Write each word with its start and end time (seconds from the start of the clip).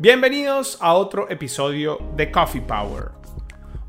Bienvenidos 0.00 0.78
a 0.80 0.94
otro 0.94 1.28
episodio 1.28 1.98
de 2.14 2.30
Coffee 2.30 2.60
Power. 2.60 3.10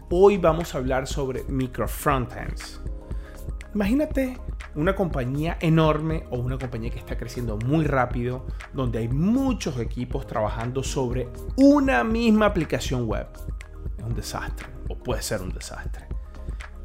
Hoy 0.10 0.38
vamos 0.38 0.74
a 0.74 0.80
hablar 0.80 1.06
sobre 1.06 1.44
micro 1.44 1.88
frontends. 1.88 2.82
Imagínate 3.76 4.36
una 4.74 4.96
compañía 4.96 5.60
enorme 5.62 6.24
o 6.32 6.38
una 6.38 6.58
compañía 6.58 6.90
que 6.90 6.98
está 6.98 7.16
creciendo 7.16 7.60
muy 7.60 7.86
rápido, 7.86 8.48
donde 8.74 8.98
hay 8.98 9.08
muchos 9.08 9.78
equipos 9.78 10.26
trabajando 10.26 10.82
sobre 10.82 11.30
una 11.58 12.04
misma 12.04 12.48
aplicación 12.48 13.06
web. 13.06 13.28
Es 13.96 14.04
un 14.04 14.16
desastre, 14.16 14.66
o 14.90 14.98
puede 14.98 15.22
ser 15.22 15.44
un 15.44 15.54
desastre. 15.54 16.09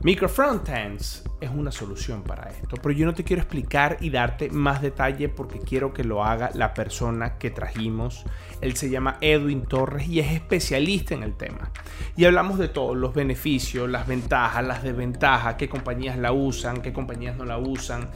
Micro 0.05 0.29
Frontends 0.29 1.25
es 1.41 1.49
una 1.49 1.73
solución 1.73 2.25
para 2.25 2.51
esto, 2.51 2.77
pero 2.77 2.93
yo 2.93 3.07
no 3.07 3.15
te 3.15 3.25
quiero 3.25 3.41
explicar 3.41 3.97
y 4.03 4.11
darte 4.11 4.51
más 4.51 4.83
detalle 4.83 5.31
porque 5.31 5.61
quiero 5.61 5.95
que 5.95 6.05
lo 6.05 6.23
haga 6.23 6.51
la 6.53 6.75
persona 6.75 7.39
que 7.39 7.51
trajimos. 7.51 8.27
Él 8.61 8.77
se 8.77 8.91
llama 8.91 9.17
Edwin 9.23 9.63
Torres 9.63 10.07
y 10.07 10.21
es 10.21 10.31
especialista 10.31 11.15
en 11.15 11.23
el 11.23 11.35
tema. 11.39 11.71
Y 12.17 12.27
hablamos 12.27 12.59
de 12.59 12.69
todos 12.69 12.99
los 12.99 13.15
beneficios, 13.15 13.89
las 13.89 14.07
ventajas, 14.07 14.63
las 14.63 14.83
desventajas, 14.83 15.55
qué 15.55 15.71
compañías 15.71 16.19
la 16.19 16.33
usan, 16.33 16.83
qué 16.83 16.93
compañías 16.93 17.39
no 17.39 17.47
la 17.47 17.57
usan. 17.57 18.11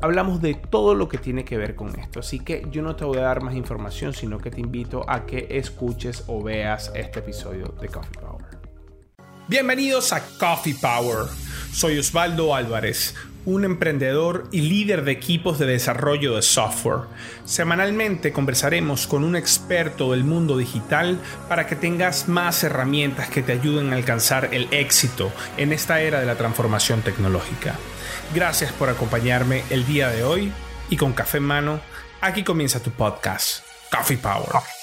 Hablamos 0.00 0.40
de 0.42 0.54
todo 0.54 0.94
lo 0.94 1.08
que 1.08 1.18
tiene 1.18 1.44
que 1.44 1.56
ver 1.58 1.74
con 1.74 1.98
esto, 1.98 2.20
así 2.20 2.38
que 2.38 2.68
yo 2.70 2.82
no 2.82 2.94
te 2.94 3.04
voy 3.04 3.18
a 3.18 3.22
dar 3.22 3.42
más 3.42 3.56
información, 3.56 4.12
sino 4.12 4.38
que 4.38 4.52
te 4.52 4.60
invito 4.60 5.04
a 5.10 5.26
que 5.26 5.48
escuches 5.50 6.22
o 6.28 6.40
veas 6.40 6.92
este 6.94 7.18
episodio 7.18 7.74
de 7.80 7.88
Coffee 7.88 8.20
Power. 8.20 8.41
Bienvenidos 9.52 10.14
a 10.14 10.22
Coffee 10.38 10.74
Power. 10.74 11.26
Soy 11.74 11.98
Osvaldo 11.98 12.54
Álvarez, 12.54 13.14
un 13.44 13.66
emprendedor 13.66 14.48
y 14.50 14.62
líder 14.62 15.04
de 15.04 15.12
equipos 15.12 15.58
de 15.58 15.66
desarrollo 15.66 16.36
de 16.36 16.40
software. 16.40 17.00
Semanalmente 17.44 18.32
conversaremos 18.32 19.06
con 19.06 19.24
un 19.24 19.36
experto 19.36 20.12
del 20.12 20.24
mundo 20.24 20.56
digital 20.56 21.20
para 21.50 21.66
que 21.66 21.76
tengas 21.76 22.30
más 22.30 22.64
herramientas 22.64 23.28
que 23.28 23.42
te 23.42 23.52
ayuden 23.52 23.92
a 23.92 23.96
alcanzar 23.96 24.48
el 24.52 24.68
éxito 24.70 25.30
en 25.58 25.74
esta 25.74 26.00
era 26.00 26.20
de 26.20 26.26
la 26.26 26.36
transformación 26.36 27.02
tecnológica. 27.02 27.74
Gracias 28.34 28.72
por 28.72 28.88
acompañarme 28.88 29.64
el 29.68 29.84
día 29.84 30.08
de 30.08 30.24
hoy 30.24 30.50
y 30.88 30.96
con 30.96 31.12
café 31.12 31.36
en 31.36 31.44
mano, 31.44 31.80
aquí 32.22 32.42
comienza 32.42 32.82
tu 32.82 32.90
podcast, 32.90 33.66
Coffee 33.90 34.16
Power. 34.16 34.81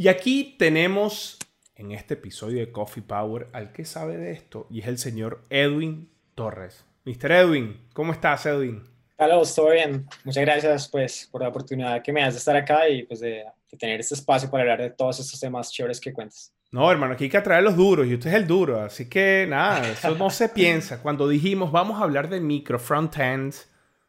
Y 0.00 0.08
aquí 0.08 0.56
tenemos 0.58 1.36
en 1.74 1.92
este 1.92 2.14
episodio 2.14 2.60
de 2.60 2.72
Coffee 2.72 3.02
Power 3.02 3.48
al 3.52 3.70
que 3.70 3.84
sabe 3.84 4.16
de 4.16 4.32
esto 4.32 4.66
y 4.70 4.80
es 4.80 4.86
el 4.86 4.96
señor 4.96 5.42
Edwin 5.50 6.08
Torres. 6.34 6.86
Mr. 7.04 7.32
Edwin, 7.32 7.78
¿cómo 7.92 8.14
estás, 8.14 8.46
Edwin? 8.46 8.82
Hola, 9.18 9.42
estoy 9.42 9.74
bien. 9.74 10.06
Muchas 10.24 10.42
gracias 10.42 10.88
pues, 10.88 11.28
por 11.30 11.42
la 11.42 11.48
oportunidad 11.48 12.02
que 12.02 12.14
me 12.14 12.22
das 12.22 12.32
de 12.32 12.38
estar 12.38 12.56
acá 12.56 12.88
y 12.88 13.02
pues, 13.02 13.20
de, 13.20 13.44
de 13.70 13.76
tener 13.76 14.00
este 14.00 14.14
espacio 14.14 14.50
para 14.50 14.62
hablar 14.62 14.80
de 14.80 14.88
todos 14.88 15.20
estos 15.20 15.38
temas 15.38 15.70
chéveres 15.70 16.00
que 16.00 16.14
cuentas. 16.14 16.50
No, 16.70 16.90
hermano, 16.90 17.12
aquí 17.12 17.24
hay 17.24 17.30
que 17.30 17.36
atraer 17.36 17.62
los 17.62 17.76
duros 17.76 18.06
y 18.06 18.14
usted 18.14 18.30
es 18.30 18.36
el 18.36 18.46
duro, 18.46 18.80
así 18.80 19.06
que 19.06 19.44
nada, 19.50 19.86
eso 19.86 20.14
no 20.14 20.30
se 20.30 20.48
piensa. 20.48 21.02
Cuando 21.02 21.28
dijimos 21.28 21.72
vamos 21.72 22.00
a 22.00 22.04
hablar 22.04 22.30
de 22.30 22.40
micro 22.40 22.78
frontends, 22.78 23.68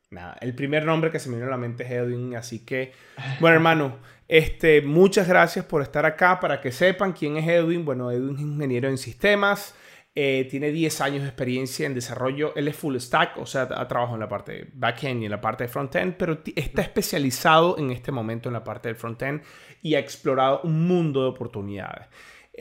nada, 0.10 0.38
el 0.40 0.56
primer 0.56 0.86
nombre 0.86 1.12
que 1.12 1.20
se 1.20 1.28
me 1.28 1.36
vino 1.36 1.48
a 1.48 1.52
la 1.52 1.58
mente 1.58 1.84
es 1.84 1.92
Edwin, 1.92 2.38
así 2.38 2.64
que, 2.64 2.94
bueno, 3.42 3.56
hermano, 3.56 3.98
este, 4.32 4.82
muchas 4.82 5.28
gracias 5.28 5.66
por 5.66 5.82
estar 5.82 6.06
acá. 6.06 6.40
Para 6.40 6.62
que 6.62 6.72
sepan 6.72 7.12
quién 7.12 7.36
es 7.36 7.46
Edwin, 7.46 7.84
bueno, 7.84 8.10
Edwin 8.12 8.36
es 8.36 8.42
ingeniero 8.42 8.88
en 8.88 8.98
sistemas, 8.98 9.76
eh, 10.16 10.48
tiene 10.50 10.72
10 10.72 11.02
años 11.02 11.24
de 11.24 11.28
experiencia 11.28 11.86
en 11.86 11.94
desarrollo. 11.94 12.54
Él 12.56 12.70
es 12.70 12.78
full 12.78 12.96
stack, 12.96 13.38
o 13.40 13.46
sea, 13.46 13.64
ha 13.64 13.88
trabajado 13.90 14.14
en 14.14 14.22
la 14.22 14.30
parte 14.30 14.52
de 14.54 14.68
backend 14.74 15.24
y 15.24 15.26
en 15.26 15.32
la 15.32 15.42
parte 15.42 15.68
frontend, 15.68 16.16
pero 16.16 16.42
está 16.56 16.82
especializado 16.82 17.78
en 17.78 17.92
este 17.92 18.14
momento 18.14 18.48
en 18.48 18.54
la 18.54 18.64
parte 18.64 18.88
del 18.88 18.96
frontend 18.96 19.42
y 19.82 19.96
ha 19.96 20.00
explorado 20.00 20.62
un 20.64 20.88
mundo 20.88 21.24
de 21.24 21.28
oportunidades. 21.28 22.08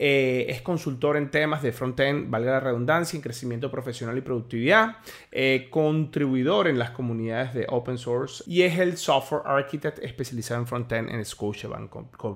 Eh, 0.03 0.47
es 0.49 0.63
consultor 0.63 1.15
en 1.15 1.29
temas 1.29 1.61
de 1.61 1.71
frontend, 1.71 2.27
valga 2.31 2.53
la 2.53 2.59
redundancia, 2.59 3.15
en 3.15 3.21
crecimiento 3.21 3.69
profesional 3.69 4.17
y 4.17 4.21
productividad, 4.21 4.97
eh, 5.31 5.67
contribuidor 5.69 6.67
en 6.67 6.79
las 6.79 6.89
comunidades 6.89 7.53
de 7.53 7.67
open 7.69 7.99
source 7.99 8.43
y 8.47 8.63
es 8.63 8.79
el 8.79 8.97
software 8.97 9.43
architect 9.45 9.99
especializado 9.99 10.59
en 10.59 10.65
frontend 10.65 11.11
en 11.11 11.23
Scotiabank 11.23 11.91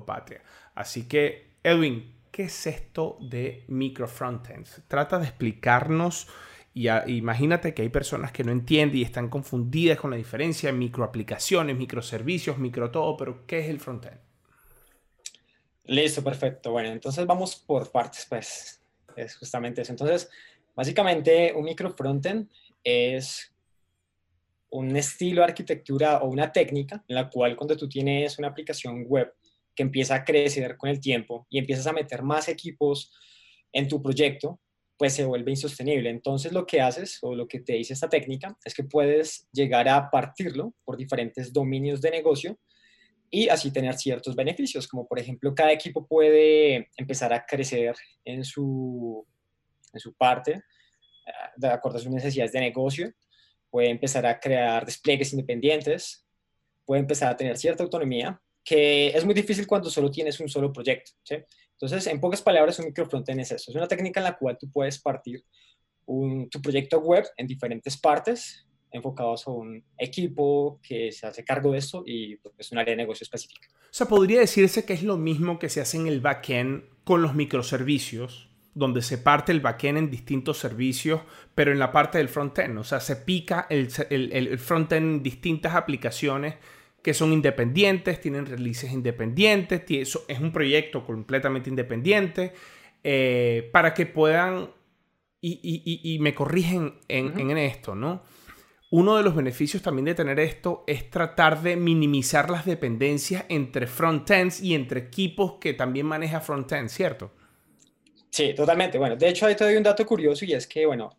Patria. 0.06 0.44
Así 0.76 1.08
que, 1.08 1.56
Edwin, 1.64 2.14
¿qué 2.30 2.44
es 2.44 2.68
esto 2.68 3.18
de 3.20 3.64
micro 3.68 4.08
frontends? 4.08 4.84
Trata 4.88 5.18
de 5.18 5.26
explicarnos. 5.26 6.28
Y 6.72 6.88
imagínate 7.08 7.74
que 7.74 7.82
hay 7.82 7.90
personas 7.90 8.32
que 8.32 8.44
no 8.44 8.52
entienden 8.52 9.00
y 9.00 9.02
están 9.02 9.30
confundidas 9.30 9.98
con 9.98 10.12
la 10.12 10.18
diferencia 10.18 10.70
en 10.70 10.78
microaplicaciones, 10.78 11.76
microservicios, 11.76 12.60
micro 12.60 12.92
todo, 12.92 13.18
pero 13.18 13.48
¿qué 13.48 13.62
es 13.62 13.70
el 13.70 13.80
frontend? 13.80 14.25
Listo, 15.88 16.24
perfecto. 16.24 16.72
Bueno, 16.72 16.90
entonces 16.90 17.26
vamos 17.26 17.56
por 17.56 17.92
partes, 17.92 18.26
pues 18.28 18.82
es 19.16 19.36
justamente 19.36 19.82
eso. 19.82 19.92
Entonces, 19.92 20.30
básicamente 20.76 21.54
un 21.56 21.66
micro 21.66 21.92
frontend 21.92 22.50
es 22.84 23.52
un 24.72 24.96
estilo 24.96 25.42
de 25.42 25.46
arquitectura 25.46 26.20
o 26.20 26.30
una 26.30 26.52
técnica 26.52 27.04
en 27.08 27.16
la 27.16 27.30
cual 27.30 27.56
cuando 27.56 27.78
tú 27.78 27.88
tienes 27.88 28.38
una 28.40 28.48
aplicación 28.48 29.06
web 29.08 29.34
que 29.76 29.84
empieza 29.84 30.16
a 30.16 30.24
crecer 30.24 30.76
con 30.78 30.90
el 30.90 31.00
tiempo 31.00 31.46
y 31.50 31.60
empiezas 31.60 31.88
a 31.88 31.94
meter 31.94 32.24
más 32.24 32.48
equipos 32.50 33.12
en 33.72 33.88
tu 33.88 34.02
proyecto, 34.02 34.60
pues 34.98 35.14
se 35.14 35.26
vuelve 35.26 35.52
insostenible. 35.52 36.10
Entonces 36.10 36.52
lo 36.52 36.66
que 36.66 36.82
haces 36.82 37.20
o 37.22 37.36
lo 37.36 37.48
que 37.48 37.60
te 37.60 37.74
dice 37.74 37.94
esta 37.94 38.10
técnica 38.10 38.58
es 38.64 38.74
que 38.74 38.84
puedes 38.84 39.48
llegar 39.52 39.88
a 39.88 40.10
partirlo 40.10 40.74
por 40.84 40.98
diferentes 40.98 41.54
dominios 41.54 42.02
de 42.02 42.12
negocio 42.12 42.58
y 43.30 43.50
así 43.50 43.72
tener 43.72 43.96
ciertos 43.96 44.36
beneficios, 44.36 44.88
como 44.88 45.08
por 45.08 45.20
ejemplo 45.20 45.54
cada 45.54 45.72
equipo 45.72 46.06
puede 46.06 46.90
empezar 46.98 47.34
a 47.34 47.46
crecer 47.46 47.96
en 48.24 48.44
su, 48.44 49.26
en 49.94 50.00
su 50.00 50.14
parte, 50.14 50.64
ah, 51.28 51.52
de 51.56 51.68
acuerdo 51.70 51.98
a 51.98 52.02
sus 52.02 52.12
necesidades 52.12 52.52
de 52.52 52.62
negocio, 52.62 53.14
puede 53.70 53.90
empezar 53.90 54.26
a 54.26 54.40
crear 54.40 54.86
despliegues 54.86 55.34
independientes, 55.34 56.26
puede 56.86 57.02
empezar 57.02 57.32
a 57.32 57.38
tener 57.38 57.58
cierta 57.58 57.84
autonomía, 57.84 58.42
que 58.64 59.08
es 59.08 59.26
muy 59.26 59.34
difícil 59.34 59.68
cuando 59.68 59.90
solo 59.90 60.10
tienes 60.10 60.40
un 60.40 60.50
solo 60.50 60.72
proyecto. 60.72 61.12
Entonces, 61.72 62.08
en 62.08 62.20
pocas 62.20 62.42
palabras, 62.42 62.80
un 62.80 62.86
microfrontend 62.86 63.42
es 63.42 63.52
eso. 63.52 63.70
Es 63.70 63.76
una 63.76 63.88
técnica 63.88 64.20
en 64.20 64.24
la 64.24 64.38
cual 64.38 64.58
tú 64.58 64.72
puedes 64.72 65.00
partir 65.00 65.44
tu 66.06 66.62
proyecto 66.62 67.00
web 67.00 67.26
en 67.38 67.48
diferentes 67.48 67.98
partes 67.98 68.66
enfocados 68.96 69.48
a 69.48 69.52
un 69.52 69.84
equipo 69.98 70.80
que 70.82 71.12
se 71.12 71.28
hace 71.28 71.44
cargo 71.44 71.72
de 71.72 71.80
esto 71.80 72.04
y 72.06 72.38
pues, 72.38 72.56
es 72.58 72.72
un 72.72 72.80
área 72.80 72.92
de 72.92 72.98
negocio 72.98 73.24
específica. 73.24 73.68
O 73.72 73.98
sea, 73.98 74.08
podría 74.08 74.40
decirse 74.40 74.86
que 74.86 74.94
es 74.94 75.04
lo 75.04 75.18
mismo 75.18 75.60
que 75.60 75.70
se 75.70 75.82
hace 75.82 75.98
en 75.98 76.08
el 76.08 76.22
backend 76.22 76.84
con 77.04 77.22
los 77.22 77.36
microservicios, 77.36 78.50
donde 78.74 79.02
se 79.02 79.18
parte 79.18 79.52
el 79.52 79.62
backend 79.62 79.98
en 79.98 80.12
distintos 80.12 80.58
servicios, 80.58 81.22
pero 81.54 81.72
en 81.72 81.80
la 81.80 81.92
parte 81.92 82.18
del 82.18 82.28
frontend. 82.28 82.78
O 82.78 82.84
sea, 82.84 83.00
se 83.00 83.16
pica 83.16 83.68
el, 83.70 83.90
el, 84.10 84.34
el 84.34 84.60
frontend 84.60 85.18
en 85.18 85.24
distintas 85.24 85.76
aplicaciones 85.76 86.56
que 87.02 87.14
son 87.14 87.32
independientes, 87.32 88.20
tienen 88.20 88.48
releases 88.48 88.92
independientes, 88.92 89.84
es 89.88 90.40
un 90.40 90.52
proyecto 90.52 91.06
completamente 91.06 91.70
independiente, 91.70 92.52
eh, 93.04 93.70
para 93.72 93.94
que 93.94 94.08
puedan, 94.08 94.72
y, 95.40 95.60
y, 95.62 96.16
y 96.16 96.18
me 96.18 96.34
corrigen 96.34 96.96
en, 97.08 97.40
en 97.40 97.56
esto, 97.60 97.94
¿no? 97.94 98.24
Uno 98.98 99.18
de 99.18 99.24
los 99.24 99.36
beneficios 99.36 99.84
también 99.84 100.06
de 100.06 100.16
tener 100.16 100.40
esto 100.40 100.86
es 100.88 101.10
tratar 101.10 101.62
de 101.62 101.76
minimizar 101.76 102.50
las 102.50 102.64
dependencias 102.64 103.44
entre 103.50 103.88
frontends 103.88 104.62
y 104.62 104.74
entre 104.74 105.02
equipos 105.02 105.56
que 105.60 105.74
también 105.74 106.06
maneja 106.06 106.40
frontend, 106.40 106.88
¿cierto? 106.88 107.34
Sí, 108.30 108.54
totalmente. 108.56 108.98
Bueno, 108.98 109.18
de 109.18 109.28
hecho 109.28 109.48
ahí 109.48 109.56
te 109.58 109.66
doy 109.66 109.76
un 109.76 109.84
dato 109.84 110.06
curioso 110.06 110.46
y 110.46 110.54
es 110.54 110.66
que, 110.66 110.86
bueno, 110.86 111.10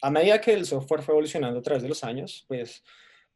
a 0.00 0.10
medida 0.10 0.40
que 0.40 0.52
el 0.52 0.64
software 0.64 1.02
fue 1.02 1.12
evolucionando 1.12 1.58
a 1.58 1.62
través 1.62 1.82
de 1.82 1.88
los 1.88 2.04
años, 2.04 2.44
pues 2.46 2.84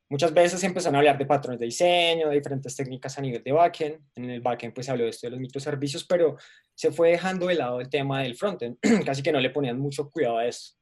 muchas 0.08 0.32
veces 0.32 0.62
empezaron 0.62 0.94
a 0.94 0.98
hablar 0.98 1.18
de 1.18 1.26
patrones 1.26 1.58
de 1.58 1.66
diseño, 1.66 2.28
de 2.28 2.36
diferentes 2.36 2.76
técnicas 2.76 3.18
a 3.18 3.20
nivel 3.20 3.42
de 3.42 3.50
backend. 3.50 3.98
En 4.14 4.30
el 4.30 4.40
backend 4.40 4.74
pues 4.74 4.86
se 4.86 4.92
habló 4.92 5.02
de 5.02 5.10
esto 5.10 5.26
de 5.26 5.32
los 5.32 5.40
microservicios, 5.40 6.04
pero 6.04 6.36
se 6.72 6.92
fue 6.92 7.10
dejando 7.10 7.48
de 7.48 7.56
lado 7.56 7.80
el 7.80 7.88
tema 7.88 8.22
del 8.22 8.36
frontend. 8.36 8.78
Casi 9.04 9.24
que 9.24 9.32
no 9.32 9.40
le 9.40 9.50
ponían 9.50 9.76
mucho 9.76 10.08
cuidado 10.08 10.38
a 10.38 10.46
eso. 10.46 10.77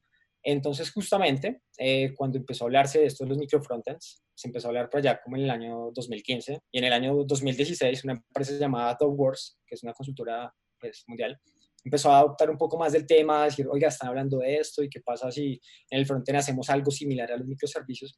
Entonces, 0.49 0.93
justamente, 0.93 1.63
eh, 1.77 2.15
cuando 2.15 2.39
empezó 2.39 2.63
a 2.63 2.67
hablarse 2.67 3.01
de 3.01 3.07
esto 3.07 3.25
de 3.25 3.31
los 3.31 3.39
microfrontends, 3.39 4.23
se 4.33 4.47
empezó 4.47 4.69
a 4.69 4.71
hablar 4.71 4.89
por 4.89 5.01
allá 5.01 5.21
como 5.21 5.37
en 5.37 5.43
el 5.43 5.51
año 5.51 5.91
2015 5.93 6.61
y 6.71 6.79
en 6.79 6.85
el 6.85 6.93
año 6.93 7.25
2016 7.25 8.05
una 8.05 8.13
empresa 8.13 8.53
llamada 8.53 8.97
Wars, 9.01 9.59
que 9.67 9.75
es 9.75 9.83
una 9.83 9.93
consultora 9.93 10.55
pues, 10.79 11.03
mundial, 11.09 11.37
empezó 11.85 12.13
a 12.13 12.21
adoptar 12.21 12.49
un 12.49 12.57
poco 12.57 12.79
más 12.79 12.93
del 12.93 13.09
tema, 13.09 13.43
a 13.43 13.45
decir, 13.47 13.67
oiga, 13.69 13.89
están 13.89 14.09
hablando 14.09 14.39
de 14.39 14.59
esto 14.59 14.85
y 14.85 14.89
qué 14.89 15.01
pasa 15.01 15.33
si 15.33 15.61
en 15.91 15.99
el 15.99 16.07
frontend 16.07 16.39
hacemos 16.39 16.71
algo 16.71 16.93
similar 16.93 17.33
a 17.33 17.39
los 17.39 17.49
microservicios. 17.49 18.17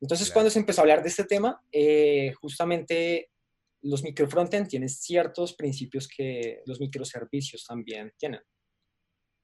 Entonces, 0.00 0.30
cuando 0.30 0.50
se 0.50 0.60
empezó 0.60 0.80
a 0.80 0.82
hablar 0.82 1.02
de 1.02 1.08
este 1.08 1.24
tema, 1.24 1.60
eh, 1.72 2.32
justamente 2.40 3.30
los 3.82 4.04
microfrontend 4.04 4.68
tienen 4.68 4.88
ciertos 4.88 5.54
principios 5.54 6.06
que 6.06 6.60
los 6.66 6.78
microservicios 6.78 7.64
también 7.66 8.12
tienen 8.16 8.40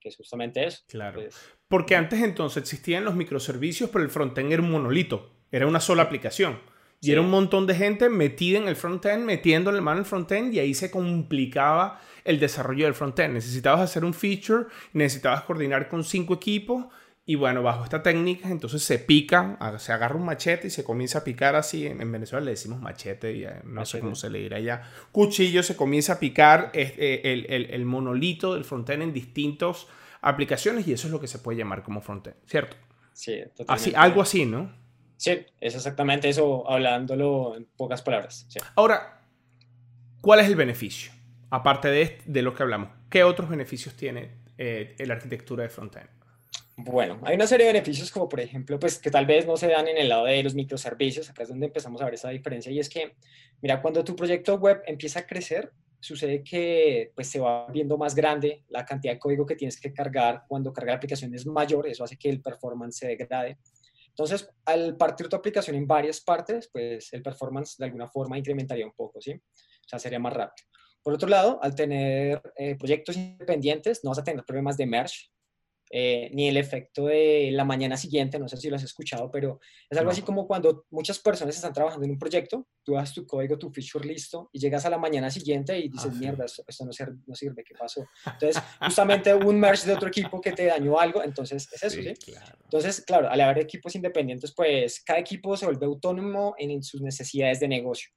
que 0.01 0.09
es 0.09 0.17
justamente 0.17 0.67
eso. 0.67 0.83
Claro. 0.89 1.21
Pues, 1.21 1.37
Porque 1.69 1.95
antes 1.95 2.21
entonces 2.21 2.63
existían 2.63 3.05
los 3.05 3.15
microservicios, 3.15 3.91
pero 3.91 4.05
el 4.05 4.11
frontend 4.11 4.53
era 4.53 4.63
un 4.63 4.71
monolito, 4.71 5.31
era 5.53 5.67
una 5.67 5.81
sola 5.81 6.03
aplicación. 6.03 6.59
Y 7.03 7.13
era 7.13 7.23
un 7.23 7.31
montón 7.31 7.67
de 7.67 7.75
gente 7.75 8.11
metida 8.11 8.59
en 8.59 8.69
el 8.69 8.77
frontend, 8.77 9.25
metiendo 9.25 9.73
la 9.73 9.81
mano 9.81 9.99
en 9.99 10.05
el 10.05 10.09
frontend 10.09 10.53
y 10.53 10.59
ahí 10.59 10.75
se 10.75 10.91
complicaba 10.91 11.99
el 12.25 12.39
desarrollo 12.39 12.85
del 12.85 12.93
frontend. 12.93 13.33
Necesitabas 13.33 13.81
hacer 13.81 14.05
un 14.05 14.13
feature, 14.13 14.67
necesitabas 14.93 15.45
coordinar 15.45 15.89
con 15.89 16.05
cinco 16.05 16.35
equipos 16.35 16.87
y 17.27 17.35
bueno, 17.37 17.63
bajo 17.63 17.85
esta 17.85 18.03
técnica 18.03 18.49
entonces 18.49 18.83
se 18.83 18.99
pica, 18.99 19.59
se 19.79 19.93
agarra 19.93 20.17
un 20.17 20.25
machete 20.25 20.67
y 20.67 20.71
se 20.71 20.83
comienza 20.83 21.19
a 21.19 21.25
picar 21.25 21.55
así. 21.55 21.87
En, 21.87 22.11
Venezuela 22.11 22.45
le 22.45 22.53
decimos 22.53 22.81
machete, 22.81 23.33
y, 23.33 23.45
eh, 23.45 23.61
no 23.65 23.85
sé 23.85 24.01
cómo 24.01 24.15
se 24.15 24.31
le 24.31 24.41
dirá 24.41 24.59
ya. 24.59 24.83
Cuchillo, 25.13 25.63
se 25.63 25.77
comienza 25.77 26.15
a 26.15 26.19
picar 26.19 26.71
eh, 26.73 27.21
el, 27.25 27.47
el, 27.49 27.71
el 27.71 27.85
monolito 27.85 28.55
del 28.55 28.65
frontend 28.65 29.03
en 29.03 29.13
distintas 29.13 29.87
aplicaciones 30.23 30.87
y 30.89 30.93
eso 30.93 31.07
es 31.07 31.13
lo 31.13 31.21
que 31.21 31.29
se 31.29 31.39
puede 31.39 31.59
llamar 31.59 31.83
como 31.83 32.01
frontend, 32.01 32.37
¿cierto? 32.47 32.77
Sí, 33.13 33.41
totalmente. 33.57 33.73
Así, 33.73 33.93
algo 33.95 34.23
así, 34.23 34.47
¿no? 34.47 34.75
Sí, 35.17 35.33
es 35.61 35.75
exactamente 35.75 36.29
eso, 36.29 36.69
hablándolo 36.71 37.55
en 37.57 37.67
pocas 37.77 38.01
palabras. 38.03 38.49
Ahora, 38.75 39.23
¿cuál 40.21 40.41
es 40.41 40.47
el 40.47 40.57
beneficio? 40.57 41.13
Aparte 41.51 41.89
de, 41.89 42.19
de 42.25 42.43
lo 42.43 42.55
que 42.55 42.63
hablamos, 42.63 42.91
¿qué 43.11 43.23
otros 43.25 43.51
beneficios 43.51 43.95
tiene 43.95 44.31
eh, 44.57 44.97
la 44.99 45.15
arquitectura 45.15 45.63
de 45.63 45.69
frontend? 45.69 46.09
Bueno, 46.85 47.21
hay 47.25 47.35
una 47.35 47.47
serie 47.47 47.67
de 47.67 47.73
beneficios 47.73 48.11
como 48.11 48.29
por 48.29 48.41
ejemplo, 48.41 48.79
pues 48.79 48.99
que 48.99 49.11
tal 49.11 49.27
vez 49.27 49.47
no 49.47 49.57
se 49.57 49.69
dan 49.69 49.89
en 49.89 49.99
el 49.99 50.09
lado 50.09 50.25
de 50.25 50.43
los 50.43 50.55
microservicios, 50.55 51.29
acá 51.29 51.43
es 51.43 51.49
donde 51.49 51.67
empezamos 51.67 52.01
a 52.01 52.07
ver 52.07 52.15
esa 52.15 52.31
diferencia 52.31 52.73
y 52.73 52.79
es 52.79 52.89
que, 52.89 53.17
mira, 53.61 53.83
cuando 53.83 54.03
tu 54.03 54.17
proyecto 54.17 54.55
web 54.55 54.81
empieza 54.87 55.21
a 55.21 55.27
crecer, 55.27 55.73
sucede 56.01 56.43
que 56.43 57.13
pues 57.15 57.29
se 57.29 57.39
va 57.39 57.67
viendo 57.67 57.99
más 57.99 58.15
grande 58.15 58.65
la 58.69 58.87
cantidad 58.87 59.13
de 59.13 59.19
código 59.19 59.45
que 59.45 59.57
tienes 59.57 59.79
que 59.79 59.93
cargar, 59.93 60.45
cuando 60.49 60.73
carga 60.73 60.93
la 60.93 60.97
aplicación 60.97 61.35
es 61.35 61.47
mayor, 61.47 61.87
eso 61.87 62.05
hace 62.05 62.17
que 62.17 62.31
el 62.31 62.41
performance 62.41 62.97
se 62.97 63.09
degrade. 63.09 63.59
Entonces, 64.09 64.51
al 64.65 64.97
partir 64.97 65.29
tu 65.29 65.37
aplicación 65.37 65.77
en 65.77 65.87
varias 65.87 66.21
partes, 66.21 66.69
pues 66.73 67.13
el 67.13 67.23
performance 67.23 67.77
de 67.77 67.85
alguna 67.85 68.09
forma 68.09 68.39
incrementaría 68.39 68.87
un 68.87 68.93
poco, 68.93 69.21
¿sí? 69.21 69.33
O 69.33 69.89
sea, 69.89 69.99
sería 69.99 70.19
más 70.19 70.33
rápido. 70.33 70.67
Por 71.03 71.15
otro 71.15 71.29
lado, 71.29 71.59
al 71.63 71.75
tener 71.75 72.43
eh, 72.57 72.77
proyectos 72.77 73.17
independientes, 73.17 74.03
no 74.03 74.11
vas 74.11 74.19
a 74.19 74.25
tener 74.25 74.45
problemas 74.45 74.77
de 74.77 74.87
merge, 74.87 75.31
eh, 75.93 76.31
ni 76.33 76.49
el 76.49 76.57
efecto 76.57 77.07
de 77.07 77.51
la 77.53 77.65
mañana 77.65 77.97
siguiente, 77.97 78.39
no 78.39 78.47
sé 78.47 78.57
si 78.57 78.71
lo 78.71 78.77
has 78.77 78.85
escuchado, 78.85 79.29
pero 79.29 79.59
es 79.89 79.99
algo 79.99 80.13
así 80.13 80.23
como 80.23 80.47
cuando 80.47 80.87
muchas 80.91 81.19
personas 81.19 81.57
están 81.57 81.73
trabajando 81.73 82.05
en 82.07 82.13
un 82.13 82.19
proyecto, 82.19 82.69
tú 82.85 82.95
das 82.95 83.13
tu 83.13 83.27
código, 83.27 83.59
tu 83.59 83.71
feature 83.71 84.07
listo 84.07 84.49
y 84.53 84.61
llegas 84.61 84.87
a 84.87 84.91
la 84.91 84.99
mañana 84.99 85.33
siguiente 85.33 85.77
y 85.77 85.89
dices, 85.89 86.13
ah, 86.15 86.17
mierda, 86.17 86.45
esto, 86.45 86.63
no, 86.85 86.93
sirve, 86.93 87.17
no, 87.27 87.35
sirve, 87.35 87.65
¿qué 87.65 87.75
pasó? 87.75 88.07
Entonces, 88.25 88.63
justamente 88.81 89.35
un 89.35 89.59
merge 89.59 89.89
de 89.89 89.95
otro 89.95 90.09
equipo 90.09 90.41
que 90.41 90.53
te 90.53 90.67
dañó 90.67 91.01
algo, 91.01 91.25
entonces 91.25 91.69
es 91.73 91.83
eso, 91.83 92.01
¿sí? 92.01 92.15
Entonces, 92.63 93.01
claro, 93.05 93.29
al 93.29 93.41
haber 93.41 93.59
equipos 93.59 93.97
independientes, 93.97 94.55
pues 94.55 95.03
cada 95.03 95.19
equipo 95.19 95.57
se 95.57 95.67
vuelve 95.67 95.87
autónomo 95.87 96.55
en 96.57 96.85
sus 96.85 97.03
necesidades 97.03 97.59
de 97.59 97.67
negocio. 97.67 98.11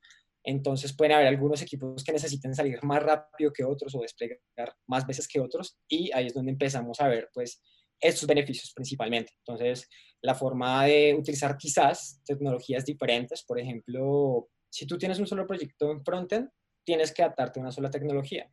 Entonces 0.43 0.95
pueden 0.95 1.13
haber 1.13 1.27
algunos 1.27 1.61
equipos 1.61 2.03
que 2.03 2.11
necesiten 2.11 2.53
salir 2.53 2.83
más 2.83 3.01
rápido 3.01 3.51
que 3.53 3.63
otros 3.63 3.95
o 3.95 4.01
desplegar 4.01 4.75
más 4.87 5.07
veces 5.07 5.27
que 5.27 5.39
otros 5.39 5.77
y 5.87 6.11
ahí 6.13 6.27
es 6.27 6.33
donde 6.33 6.51
empezamos 6.51 6.99
a 6.99 7.07
ver 7.07 7.29
pues 7.33 7.61
estos 7.99 8.27
beneficios 8.27 8.73
principalmente. 8.73 9.33
Entonces 9.39 9.89
la 10.21 10.35
forma 10.35 10.85
de 10.85 11.15
utilizar 11.17 11.57
quizás 11.57 12.21
tecnologías 12.25 12.85
diferentes, 12.85 13.43
por 13.43 13.59
ejemplo, 13.59 14.49
si 14.69 14.85
tú 14.85 14.97
tienes 14.97 15.19
un 15.19 15.27
solo 15.27 15.47
proyecto 15.47 15.91
en 15.91 16.03
frontend, 16.03 16.49
tienes 16.83 17.13
que 17.13 17.23
adaptarte 17.23 17.59
a 17.59 17.63
una 17.63 17.71
sola 17.71 17.89
tecnología. 17.89 18.49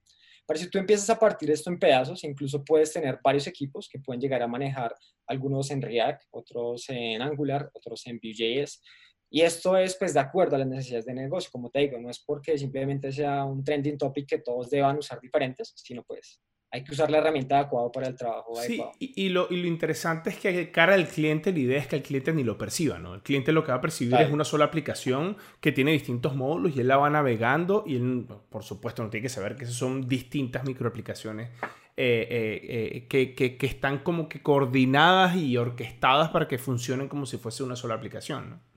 Pero 0.47 0.59
si 0.59 0.69
tú 0.69 0.79
empiezas 0.79 1.09
a 1.11 1.19
partir 1.19 1.51
esto 1.51 1.71
en 1.71 1.79
pedazos, 1.79 2.25
incluso 2.25 2.65
puedes 2.65 2.93
tener 2.93 3.21
varios 3.23 3.47
equipos 3.47 3.89
que 3.89 4.01
pueden 4.01 4.21
llegar 4.21 4.43
a 4.43 4.49
manejar 4.49 4.95
algunos 5.29 5.71
en 5.71 5.81
React, 5.81 6.23
otros 6.31 6.89
en 6.89 7.23
Angular, 7.23 7.71
otros 7.73 8.05
en 8.09 8.19
Vue.js. 8.19 8.83
Y 9.31 9.43
esto 9.43 9.77
es 9.77 9.97
pues 9.97 10.13
de 10.13 10.21
acuerdo 10.21 10.57
a 10.57 10.59
las 10.59 10.69
necesidades 10.69 11.07
de 11.07 11.15
negocio, 11.15 11.51
como 11.53 11.71
te 11.71 11.79
digo, 11.79 11.99
no 11.99 12.11
es 12.11 12.19
porque 12.19 12.59
simplemente 12.59 13.13
sea 13.13 13.45
un 13.45 13.63
trending 13.63 13.97
topic 13.97 14.29
que 14.29 14.39
todos 14.39 14.69
deban 14.69 14.99
usar 14.99 15.21
diferentes, 15.21 15.73
sino 15.77 16.03
pues 16.03 16.41
hay 16.73 16.85
que 16.85 16.93
usar 16.93 17.11
la 17.11 17.19
herramienta 17.19 17.59
adecuada 17.59 17.91
para 17.91 18.07
el 18.07 18.15
trabajo 18.17 18.55
sí, 18.57 18.81
Y, 18.99 19.29
lo, 19.31 19.49
y, 19.51 19.57
lo, 19.57 19.67
interesante 19.67 20.31
es 20.31 20.39
que 20.39 20.71
cara 20.71 20.95
al 20.95 21.09
cliente, 21.09 21.53
la 21.53 21.59
idea 21.59 21.79
es 21.79 21.89
que 21.89 21.97
el 21.97 22.03
cliente 22.03 22.33
ni 22.33 22.45
lo 22.45 22.57
perciba, 22.57 22.99
¿no? 22.99 23.15
El 23.15 23.23
cliente 23.23 23.51
lo 23.51 23.65
que 23.65 23.73
va 23.73 23.79
a 23.79 23.81
percibir 23.81 24.15
es 24.15 24.31
una 24.31 24.45
sola 24.45 24.67
aplicación 24.67 25.37
que 25.61 25.73
tiene 25.73 25.93
distintos 25.93 26.37
módulos 26.37 26.77
y 26.77 26.81
él 26.81 26.89
la 26.89 26.97
va 26.97 27.11
navegando 27.11 27.83
y 27.87 27.97
él, 27.97 28.27
por 28.49 28.63
supuesto, 28.63 29.03
no 29.03 29.11
tiene 29.11 29.23
que 29.23 29.29
saber 29.29 29.57
que 29.57 29.65
esas 29.65 29.77
son 29.77 30.07
distintas 30.07 30.65
microaplicaciones 30.65 31.51
eh, 31.97 32.29
eh, 32.31 32.61
eh, 32.63 33.07
que, 33.09 33.35
que, 33.35 33.57
que, 33.57 33.67
están 33.67 33.99
como 33.99 34.29
que 34.29 34.41
coordinadas 34.41 35.37
y 35.37 35.57
orquestadas 35.57 36.31
para 36.31 36.47
que 36.47 36.57
funcionen 36.57 37.09
como 37.09 37.27
si 37.27 37.37
fuese 37.37 37.65
una 37.65 37.77
sola 37.77 37.95
aplicación, 37.95 38.51
¿no? 38.51 38.70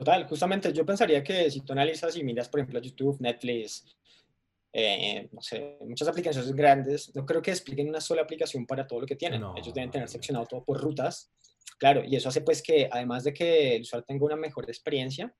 Total, 0.00 0.26
justamente 0.26 0.72
yo 0.72 0.86
pensaría 0.86 1.22
que 1.22 1.50
si 1.50 1.60
tú 1.60 1.74
analizas 1.74 2.16
y 2.16 2.24
miras, 2.24 2.48
por 2.48 2.60
ejemplo, 2.60 2.80
YouTube, 2.80 3.20
Netflix, 3.20 3.84
eh, 4.72 5.28
no 5.30 5.42
sé, 5.42 5.76
muchas 5.82 6.08
aplicaciones 6.08 6.54
grandes, 6.54 7.14
no 7.14 7.26
creo 7.26 7.42
que 7.42 7.50
expliquen 7.50 7.90
una 7.90 8.00
sola 8.00 8.22
aplicación 8.22 8.64
para 8.64 8.86
todo 8.86 9.02
lo 9.02 9.06
que 9.06 9.16
tienen. 9.16 9.42
Ellos 9.54 9.74
deben 9.74 9.90
tener 9.90 10.08
seccionado 10.08 10.46
todo 10.46 10.64
por 10.64 10.80
rutas. 10.80 11.30
Claro, 11.78 12.02
y 12.02 12.16
eso 12.16 12.30
hace 12.30 12.40
pues 12.40 12.62
que 12.62 12.88
además 12.90 13.24
de 13.24 13.34
que 13.34 13.76
el 13.76 13.82
usuario 13.82 14.06
tenga 14.06 14.24
una 14.24 14.36
mejor 14.36 14.64
experiencia, 14.70 15.34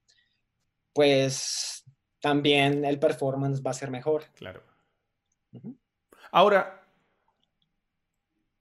pues 0.92 1.82
también 2.20 2.84
el 2.84 2.98
performance 2.98 3.62
va 3.66 3.70
a 3.70 3.74
ser 3.74 3.90
mejor. 3.90 4.24
Claro. 4.34 4.62
Ahora, 6.32 6.86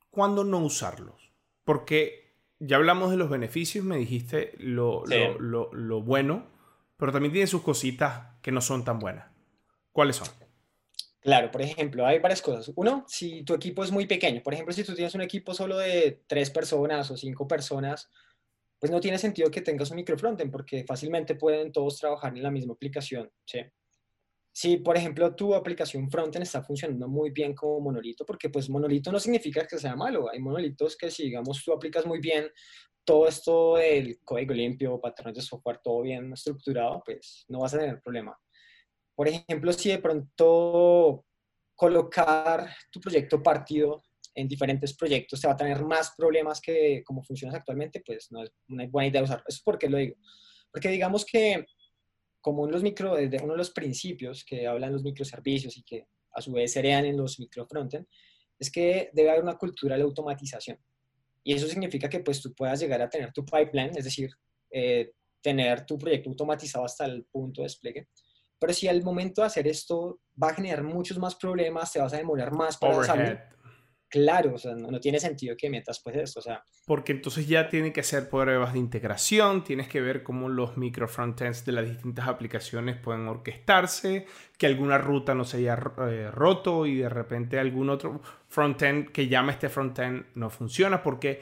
¿cuándo 0.10 0.46
no 0.46 0.60
usarlos? 0.60 1.34
Porque 1.66 2.29
ya 2.60 2.78
hablamos 2.78 3.12
de 3.12 3.18
los 3.18 3.30
beneficios, 3.30 3.86
me 3.86 3.98
dijiste 3.98 4.54
lo, 4.58 5.04
lo, 5.40 6.02
bueno, 6.02 6.48
pero 6.98 7.12
también 7.12 7.32
tiene 7.32 7.48
sus 7.48 7.62
cositas 7.62 8.38
que 8.42 8.52
no 8.52 8.62
son 8.62 8.84
tan 8.84 9.00
buenas. 9.00 9.32
¿Cuáles 9.92 10.18
son? 10.18 10.28
Claro, 11.22 11.52
por 11.52 11.62
ejemplo, 11.62 12.06
hay 12.06 12.20
varias 12.20 12.42
cosas. 12.42 12.72
Uno, 12.76 13.06
si 13.08 13.44
tu 13.44 13.54
equipo 13.54 13.84
es 13.84 13.92
muy 13.92 14.06
pequeño, 14.06 14.42
por 14.44 14.54
ejemplo, 14.54 14.74
si 14.74 14.84
tú 14.84 14.94
tienes 14.94 15.16
un 15.16 15.22
equipo 15.22 15.54
solo 15.54 15.78
de 15.78 16.24
tres 16.28 16.50
personas 16.50 17.10
o 17.12 17.18
cinco 17.18 17.48
personas, 17.48 18.10
pues 18.80 18.92
no 18.92 19.02
tiene 19.02 19.18
sentido 19.18 19.52
que 19.52 19.62
tengas 19.62 19.92
un 19.92 19.98
microfrontend 19.98 20.52
porque 20.52 20.86
fácilmente 20.86 21.36
pueden 21.36 21.72
todos 21.72 21.98
trabajar 21.98 22.36
en 22.36 22.44
la 22.44 22.52
misma 22.52 22.74
aplicación. 22.74 23.30
¿sí? 23.46 23.60
Si, 24.60 24.76
por 24.76 24.98
ejemplo, 24.98 25.34
tu 25.34 25.56
aplicación 25.56 26.12
frontend 26.12 26.44
está 26.44 26.62
funcionando 26.62 27.08
muy 27.08 27.30
bien 27.30 27.56
como 27.56 27.80
monolito, 27.80 28.26
porque 28.26 28.50
pues 28.50 28.70
monolito 28.70 29.10
no 29.10 29.18
significa 29.18 29.66
que 29.66 29.78
sea 29.78 29.96
malo. 29.96 30.30
Hay 30.30 30.40
monolitos 30.42 30.98
que 30.98 31.10
si, 31.10 31.24
digamos, 31.24 31.64
tú 31.64 31.72
aplicas 31.72 32.06
muy 32.06 32.20
bien 32.20 32.52
todo 33.06 33.26
esto 33.30 33.78
del 33.78 34.20
código 34.22 34.54
limpio, 34.54 35.00
patrones 35.00 35.38
de 35.38 35.44
software, 35.44 35.80
todo 35.82 36.02
bien 36.02 36.34
estructurado, 36.34 37.02
pues 37.06 37.46
no 37.48 37.60
vas 37.60 37.74
a 37.74 37.80
tener 37.80 38.02
problema. 38.02 38.38
Por 39.16 39.30
ejemplo, 39.30 39.72
si 39.72 39.92
de 39.92 40.00
pronto 40.00 41.24
colocar 41.74 42.70
tu 42.92 43.00
proyecto 43.00 43.42
partido 43.42 44.04
en 44.36 44.50
diferentes 44.50 44.94
proyectos 44.94 45.40
te 45.40 45.48
va 45.48 45.54
a 45.54 45.58
tener 45.58 45.86
más 45.86 46.14
problemas 46.18 46.60
que 46.60 47.02
como 47.06 47.24
funcionas 47.24 47.56
actualmente, 47.56 48.04
pues 48.06 48.30
no 48.30 48.44
es 48.44 48.52
una 48.68 48.86
buena 48.88 49.08
idea 49.08 49.24
usarlo. 49.24 49.46
Eso 49.48 49.56
es 49.60 49.64
porque 49.64 49.88
lo 49.88 50.00
digo. 50.00 50.18
Porque 50.70 50.90
digamos 50.90 51.26
que 51.26 51.66
como 52.42 52.68
los 52.68 52.84
micro, 52.84 53.14
uno 53.14 53.54
de 53.54 53.58
los 53.58 53.72
principios 53.72 54.44
que 54.46 54.68
hablan 54.68 54.94
los 54.94 55.04
microservicios 55.04 55.78
y 55.78 55.84
que 55.84 56.08
a 56.34 56.42
su 56.42 56.52
vez 56.52 56.72
serían 56.72 57.06
en 57.06 57.18
los 57.18 57.40
microfrontend, 57.40 58.06
es 58.58 58.72
que 58.72 59.10
debe 59.14 59.32
haber 59.32 59.44
una 59.44 59.58
cultura 59.58 59.96
de 59.96 60.04
automatización. 60.04 60.78
Y 61.44 61.54
eso 61.54 61.68
significa 61.68 62.10
que 62.10 62.20
pues 62.20 62.42
tú 62.42 62.54
puedas 62.54 62.80
llegar 62.80 63.02
a 63.02 63.10
tener 63.10 63.32
tu 63.32 63.46
pipeline, 63.46 63.98
es 63.98 64.04
decir, 64.04 64.30
eh, 64.72 65.12
tener 65.42 65.86
tu 65.86 65.98
proyecto 65.98 66.30
automatizado 66.30 66.86
hasta 66.86 67.06
el 67.06 67.26
punto 67.26 67.62
de 67.62 67.66
despliegue. 67.66 68.08
Pero 68.60 68.74
si 68.74 68.88
al 68.88 69.02
momento 69.04 69.42
de 69.42 69.48
hacer 69.48 69.68
esto 69.68 70.20
va 70.42 70.50
a 70.50 70.54
generar 70.54 70.84
muchos 70.84 71.18
más 71.18 71.36
problemas, 71.36 71.92
te 71.92 72.00
vas 72.00 72.14
a 72.14 72.18
demorar 72.18 72.52
más 72.52 72.78
para 72.78 73.04
salir 73.04 73.40
claro, 74.10 74.56
o 74.56 74.58
sea, 74.58 74.76
no, 74.76 75.00
tiene 75.00 75.20
sentido 75.20 75.56
que 75.56 75.70
metas 75.70 76.00
pues 76.00 76.16
esto, 76.16 76.40
o 76.40 76.44
sea. 76.44 76.64
Porque 76.86 77.12
entonces 77.12 77.48
ya 77.48 77.70
tiene 77.70 77.94
que 77.94 78.02
hacer 78.02 78.30
pruebas 78.30 78.74
de 78.74 78.80
integración, 78.80 79.64
tienes 79.64 79.88
que 79.88 80.02
ver 80.02 80.24
cómo 80.24 80.50
los 80.50 80.78
micro 80.78 81.08
frontends 81.08 81.66
de 81.66 81.72
las 81.72 81.90
distintas 81.90 82.28
aplicaciones 82.28 82.98
pueden 82.98 83.28
orquestarse, 83.28 84.26
que 84.58 84.66
alguna 84.66 84.98
ruta 84.98 85.34
no 85.36 85.46
se 85.46 85.58
haya 85.58 85.80
eh, 86.10 86.30
roto 86.32 86.86
y 86.86 86.98
de 86.98 87.10
repente 87.10 87.60
algún 87.60 87.90
otro 87.90 88.22
frontend 88.48 89.12
que 89.12 89.28
llama 89.28 89.52
este 89.52 89.70
frontend 89.70 90.26
no 90.36 90.50
funciona 90.50 91.02
porque 91.02 91.42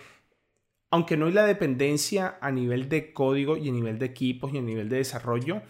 aunque 0.90 1.18
no 1.18 1.26
hay 1.26 1.34
la 1.34 1.46
dependencia 1.46 2.38
a 2.40 2.52
nivel 2.52 2.88
de 2.90 3.12
código 3.12 3.58
y 3.58 3.70
a 3.70 3.72
nivel 3.72 4.00
de 4.00 4.06
equipos 4.06 4.54
y 4.54 4.58
a 4.58 4.62
nivel 4.62 4.88
de 4.88 4.98
desarrollo, 4.98 5.62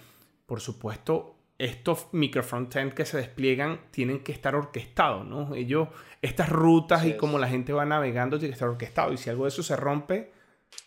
por 0.45 0.61
supuesto 0.61 1.36
estos 1.59 2.07
microfrontend 2.11 2.93
que 2.93 3.05
se 3.05 3.17
despliegan 3.17 3.89
tienen 3.91 4.23
que 4.23 4.31
estar 4.31 4.55
orquestados, 4.55 5.25
¿no? 5.25 5.55
Ellos, 5.55 5.89
estas 6.21 6.49
rutas 6.49 7.05
y 7.05 7.17
cómo 7.17 7.39
la 7.39 7.47
gente 7.47 7.73
va 7.73 7.85
navegando 7.85 8.37
tiene 8.37 8.51
que 8.51 8.55
estar 8.55 8.69
orquestado. 8.69 9.13
Y 9.13 9.17
si 9.17 9.29
algo 9.29 9.43
de 9.45 9.49
eso 9.49 9.63
se 9.63 9.75
rompe, 9.75 10.31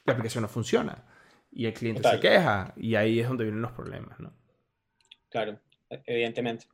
la 0.05 0.13
aplicación 0.13 0.43
no 0.43 0.49
funciona. 0.49 1.05
Y 1.51 1.67
el 1.67 1.75
cliente 1.75 2.09
se 2.09 2.21
queja. 2.21 2.73
Y 2.77 2.95
ahí 2.95 3.19
es 3.19 3.27
donde 3.27 3.45
vienen 3.45 3.63
los 3.63 3.73
problemas, 3.73 4.21
¿no? 4.21 4.33
Claro, 5.29 5.59
evidentemente. 5.89 6.67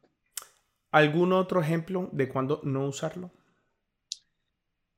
¿Algún 0.90 1.32
otro 1.32 1.60
ejemplo 1.60 2.08
de 2.12 2.28
cuándo 2.28 2.60
no 2.64 2.86
usarlo? 2.86 3.30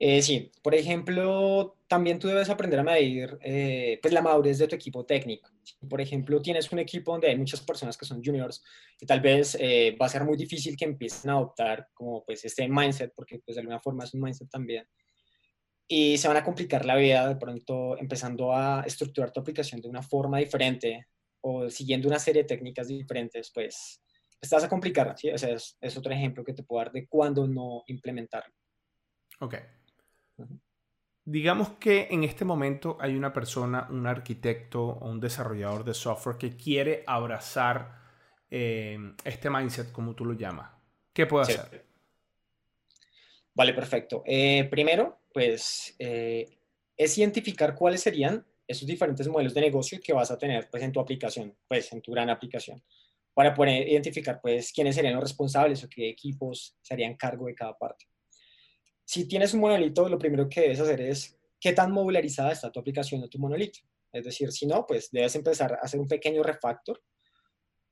Eh, 0.01 0.23
sí, 0.23 0.53
por 0.63 0.77
ejemplo, 0.77 1.77
también 1.89 2.21
tú 2.21 2.29
debes 2.29 2.49
aprender 2.49 2.79
a 2.79 2.85
medir 2.85 3.37
eh, 3.43 3.99
pues 4.01 4.15
la 4.15 4.23
madurez 4.23 4.59
de 4.59 4.69
tu 4.69 4.77
equipo 4.77 5.05
técnico. 5.05 5.51
Por 5.89 6.01
ejemplo, 6.01 6.41
tienes 6.41 6.71
un 6.71 6.79
equipo 6.79 7.11
donde 7.13 7.29
hay 7.29 7.37
muchas 7.37 7.61
personas 7.63 7.97
que 7.97 8.07
son 8.07 8.23
juniors 8.23 8.63
y 9.01 9.07
tal 9.07 9.21
vez 9.21 9.57
eh, 9.59 9.97
va 10.01 10.07
a 10.07 10.09
ser 10.09 10.23
muy 10.25 10.37
difícil 10.37 10.77
que 10.77 10.85
empiecen 10.85 11.31
a 11.31 11.35
adoptar 11.35 11.89
como 11.95 12.25
pues 12.25 12.45
este 12.45 12.69
mindset, 12.69 13.13
porque 13.15 13.41
pues 13.45 13.57
de 13.57 13.61
alguna 13.61 13.81
forma 13.81 14.05
es 14.05 14.15
un 14.15 14.21
mindset 14.21 14.49
también. 14.49 14.87
Y 15.89 16.17
se 16.19 16.29
van 16.29 16.37
a 16.37 16.45
complicar 16.45 16.85
la 16.85 16.97
vida 16.97 17.29
de 17.29 17.37
pronto 17.37 17.99
empezando 17.99 18.55
a 18.55 18.85
estructurar 18.87 19.33
tu 19.33 19.41
aplicación 19.41 19.81
de 19.81 19.89
una 19.89 20.03
forma 20.03 20.39
diferente 20.39 21.09
o 21.41 21.69
siguiendo 21.71 22.09
una 22.09 22.19
serie 22.21 22.43
de 22.43 22.49
técnicas 22.49 22.89
diferentes, 22.89 23.51
pues 23.53 24.01
estás 24.41 24.63
a 24.63 24.69
complicar. 24.69 25.17
¿sí? 25.19 25.31
O 25.31 25.39
sea, 25.39 25.55
es, 25.55 25.77
es 25.81 25.97
otro 25.97 26.13
ejemplo 26.13 26.45
que 26.45 26.53
te 26.53 26.63
puedo 26.63 26.85
dar 26.85 26.93
de 26.93 27.09
cuándo 27.09 27.49
no 27.49 27.83
implementarlo. 27.89 28.55
Ok. 29.41 29.57
Digamos 31.31 31.73
que 31.73 32.09
en 32.11 32.25
este 32.25 32.47
momento 32.47 32.97
hay 32.99 33.15
una 33.15 33.35
persona, 33.35 33.87
un 33.91 34.07
arquitecto 34.07 34.83
o 34.83 35.11
un 35.11 35.21
desarrollador 35.21 35.85
de 35.85 35.93
software 35.93 36.39
que 36.39 36.57
quiere 36.57 37.05
abrazar 37.07 37.99
eh, 38.51 38.97
este 39.23 39.51
mindset, 39.51 39.93
como 39.93 40.15
tú 40.15 40.25
lo 40.25 40.33
llamas. 40.33 40.71
¿Qué 41.13 41.27
puede 41.27 41.53
hacer? 41.53 41.85
Vale, 43.53 43.75
perfecto. 43.75 44.23
Eh, 44.25 44.67
primero, 44.71 45.19
pues, 45.31 45.95
eh, 45.99 46.49
es 46.97 47.19
identificar 47.19 47.75
cuáles 47.75 48.01
serían 48.01 48.43
esos 48.67 48.89
diferentes 48.89 49.29
modelos 49.29 49.53
de 49.53 49.61
negocio 49.61 50.01
que 50.03 50.15
vas 50.15 50.31
a 50.31 50.39
tener 50.39 50.71
pues, 50.71 50.83
en 50.83 50.93
tu 50.93 50.99
aplicación, 50.99 51.55
pues, 51.69 51.93
en 51.93 52.01
tu 52.01 52.11
gran 52.11 52.31
aplicación, 52.31 52.83
para 53.35 53.53
poder 53.53 53.87
identificar, 53.87 54.41
pues, 54.41 54.73
quiénes 54.73 54.95
serían 54.95 55.13
los 55.13 55.25
responsables 55.25 55.85
o 55.85 55.91
qué 55.91 56.09
equipos 56.09 56.79
se 56.81 56.95
harían 56.95 57.17
cargo 57.17 57.49
de 57.49 57.55
cada 57.55 57.77
parte 57.77 58.07
si 59.09 59.27
tienes 59.27 59.55
un 59.55 59.61
monolito, 59.61 60.07
lo 60.07 60.19
primero 60.19 60.51
que 60.51 60.61
debes 60.61 60.81
hacer 60.81 61.01
es 61.01 61.35
qué 61.59 61.73
tan 61.73 61.91
modularizada 61.93 62.53
está 62.53 62.71
tu 62.71 62.79
aplicación 62.79 63.23
o 63.23 63.29
tu 63.29 63.39
monolito. 63.39 63.79
Es 64.13 64.23
decir, 64.23 64.53
si 64.53 64.67
no, 64.67 64.85
pues 64.87 65.11
debes 65.11 65.35
empezar 65.35 65.73
a 65.73 65.77
hacer 65.77 65.99
un 65.99 66.07
pequeño 66.07 66.43
refactor 66.43 67.03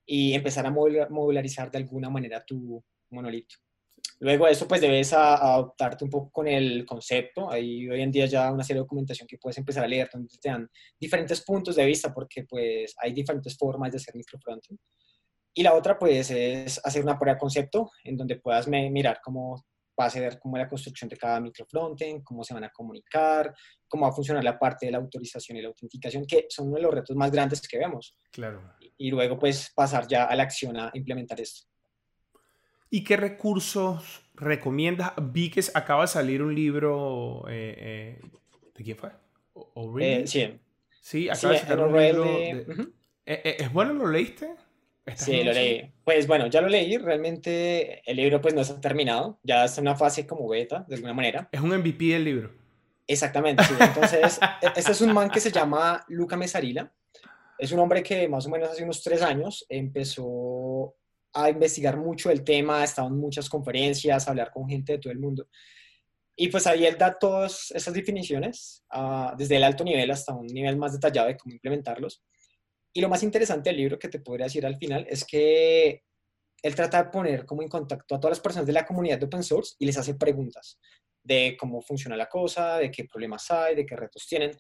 y 0.04 0.34
empezar 0.34 0.66
a 0.66 0.70
modularizar 0.70 1.70
de 1.70 1.78
alguna 1.78 2.10
manera 2.10 2.44
tu 2.44 2.84
monolito. 3.08 3.56
Luego 4.20 4.44
de 4.44 4.52
eso, 4.52 4.68
pues 4.68 4.82
debes 4.82 5.14
adoptarte 5.14 6.04
un 6.04 6.10
poco 6.10 6.30
con 6.30 6.48
el 6.48 6.84
concepto. 6.84 7.50
Hay 7.50 7.88
hoy 7.88 8.02
en 8.02 8.12
día 8.12 8.26
ya 8.26 8.52
una 8.52 8.62
serie 8.62 8.80
de 8.80 8.84
documentación 8.84 9.26
que 9.26 9.38
puedes 9.38 9.56
empezar 9.56 9.84
a 9.84 9.88
leer 9.88 10.10
donde 10.12 10.36
te 10.38 10.50
dan 10.50 10.70
diferentes 11.00 11.40
puntos 11.40 11.76
de 11.76 11.86
vista 11.86 12.12
porque 12.12 12.44
pues 12.44 12.94
hay 12.98 13.14
diferentes 13.14 13.56
formas 13.56 13.90
de 13.90 13.96
hacer 13.96 14.14
microfrontend. 14.14 14.78
Y 15.54 15.62
la 15.62 15.72
otra, 15.72 15.98
pues, 15.98 16.30
es 16.30 16.78
hacer 16.84 17.02
una 17.02 17.18
prueba 17.18 17.36
de 17.36 17.40
concepto 17.40 17.90
en 18.04 18.18
donde 18.18 18.36
puedas 18.36 18.68
mirar 18.68 19.20
cómo 19.24 19.64
va 19.98 20.06
a 20.06 20.10
ser 20.10 20.38
cómo 20.38 20.56
es 20.56 20.62
la 20.62 20.68
construcción 20.68 21.08
de 21.08 21.16
cada 21.16 21.40
microfrontend, 21.40 22.22
cómo 22.22 22.44
se 22.44 22.54
van 22.54 22.64
a 22.64 22.70
comunicar, 22.70 23.54
cómo 23.88 24.04
va 24.04 24.10
a 24.10 24.14
funcionar 24.14 24.44
la 24.44 24.58
parte 24.58 24.86
de 24.86 24.92
la 24.92 24.98
autorización 24.98 25.58
y 25.58 25.62
la 25.62 25.68
autenticación, 25.68 26.26
que 26.26 26.46
son 26.48 26.68
uno 26.68 26.76
de 26.76 26.82
los 26.82 26.94
retos 26.94 27.16
más 27.16 27.30
grandes 27.30 27.66
que 27.66 27.78
vemos. 27.78 28.16
Claro. 28.30 28.62
Y, 28.98 29.10
luego, 29.10 29.38
pues, 29.38 29.72
pasar 29.74 30.06
ya 30.06 30.24
a 30.24 30.36
la 30.36 30.42
acción 30.42 30.76
a 30.76 30.90
implementar 30.94 31.40
esto. 31.40 31.66
¿Y 32.90 33.02
qué 33.02 33.16
recursos 33.16 34.22
recomiendas? 34.34 35.12
Vi 35.20 35.50
que 35.50 35.62
acaba 35.74 36.02
de 36.02 36.08
salir 36.08 36.42
un 36.42 36.54
libro. 36.54 37.44
Eh, 37.48 38.20
eh, 38.22 38.30
¿De 38.74 38.84
quién 38.84 38.96
fue? 38.96 39.10
Eh, 40.00 40.26
sí. 40.26 40.60
Sí, 41.00 41.28
acaba 41.28 41.54
de 41.54 41.60
salir 41.60 41.84
un 41.84 42.00
libro. 42.00 42.92
¿Es 43.24 43.72
bueno? 43.72 43.92
¿Lo 43.94 44.06
leíste? 44.08 44.54
Sí, 45.14 45.44
lo 45.44 45.52
leí. 45.52 45.92
Pues 46.04 46.26
bueno, 46.26 46.48
ya 46.48 46.60
lo 46.60 46.68
leí. 46.68 46.96
Realmente 46.98 48.02
el 48.04 48.16
libro 48.16 48.40
pues 48.40 48.54
no 48.54 48.62
está 48.62 48.80
terminado. 48.80 49.38
Ya 49.42 49.64
está 49.64 49.80
en 49.80 49.86
una 49.86 49.96
fase 49.96 50.26
como 50.26 50.48
beta, 50.48 50.84
de 50.88 50.96
alguna 50.96 51.14
manera. 51.14 51.48
Es 51.52 51.60
un 51.60 51.76
MVP 51.76 52.06
del 52.06 52.24
libro. 52.24 52.52
Exactamente, 53.06 53.62
sí. 53.64 53.74
Entonces, 53.78 54.40
este 54.76 54.92
es 54.92 55.00
un 55.00 55.12
man 55.12 55.30
que 55.30 55.40
se 55.40 55.52
llama 55.52 56.04
Luca 56.08 56.36
Mesarila. 56.36 56.92
Es 57.58 57.72
un 57.72 57.78
hombre 57.78 58.02
que 58.02 58.28
más 58.28 58.46
o 58.46 58.50
menos 58.50 58.70
hace 58.70 58.82
unos 58.82 59.02
tres 59.02 59.22
años 59.22 59.64
empezó 59.68 60.94
a 61.32 61.50
investigar 61.50 61.96
mucho 61.96 62.30
el 62.30 62.42
tema, 62.42 62.80
ha 62.80 62.84
estado 62.84 63.08
en 63.08 63.16
muchas 63.16 63.48
conferencias, 63.48 64.26
a 64.26 64.30
hablar 64.30 64.50
con 64.50 64.68
gente 64.68 64.92
de 64.92 64.98
todo 64.98 65.12
el 65.12 65.18
mundo. 65.18 65.48
Y 66.34 66.48
pues 66.48 66.66
ahí 66.66 66.84
él 66.84 66.98
da 66.98 67.18
todas 67.18 67.70
esas 67.70 67.94
definiciones, 67.94 68.84
uh, 68.94 69.34
desde 69.36 69.56
el 69.56 69.64
alto 69.64 69.84
nivel 69.84 70.10
hasta 70.10 70.34
un 70.34 70.46
nivel 70.46 70.76
más 70.76 70.92
detallado 70.92 71.28
de 71.28 71.36
cómo 71.36 71.54
implementarlos. 71.54 72.22
Y 72.96 73.02
lo 73.02 73.10
más 73.10 73.22
interesante 73.22 73.68
del 73.68 73.76
libro 73.76 73.98
que 73.98 74.08
te 74.08 74.20
podría 74.20 74.46
decir 74.46 74.64
al 74.64 74.78
final 74.78 75.06
es 75.06 75.22
que 75.26 76.02
él 76.62 76.74
trata 76.74 77.04
de 77.04 77.10
poner 77.10 77.44
como 77.44 77.60
en 77.60 77.68
contacto 77.68 78.14
a 78.14 78.18
todas 78.18 78.38
las 78.38 78.40
personas 78.40 78.66
de 78.66 78.72
la 78.72 78.86
comunidad 78.86 79.18
de 79.18 79.26
open 79.26 79.42
source 79.42 79.74
y 79.78 79.84
les 79.84 79.98
hace 79.98 80.14
preguntas 80.14 80.80
de 81.22 81.58
cómo 81.60 81.82
funciona 81.82 82.16
la 82.16 82.26
cosa, 82.26 82.78
de 82.78 82.90
qué 82.90 83.04
problemas 83.04 83.50
hay, 83.50 83.74
de 83.74 83.84
qué 83.84 83.96
retos 83.96 84.26
tienen. 84.26 84.52